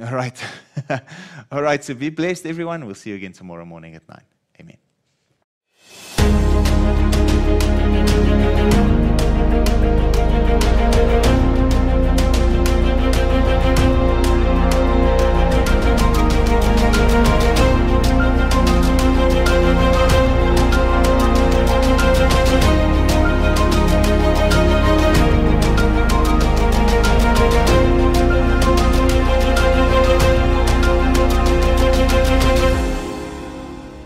All 0.00 0.12
right. 0.14 0.40
All 1.50 1.62
right. 1.62 1.82
So 1.82 1.94
be 1.94 2.10
blessed, 2.10 2.46
everyone. 2.46 2.86
We'll 2.86 2.94
see 2.94 3.10
you 3.10 3.16
again 3.16 3.32
tomorrow 3.32 3.64
morning 3.64 3.96
at 3.96 4.08
9. 4.08 4.20
Amen. 6.20 7.01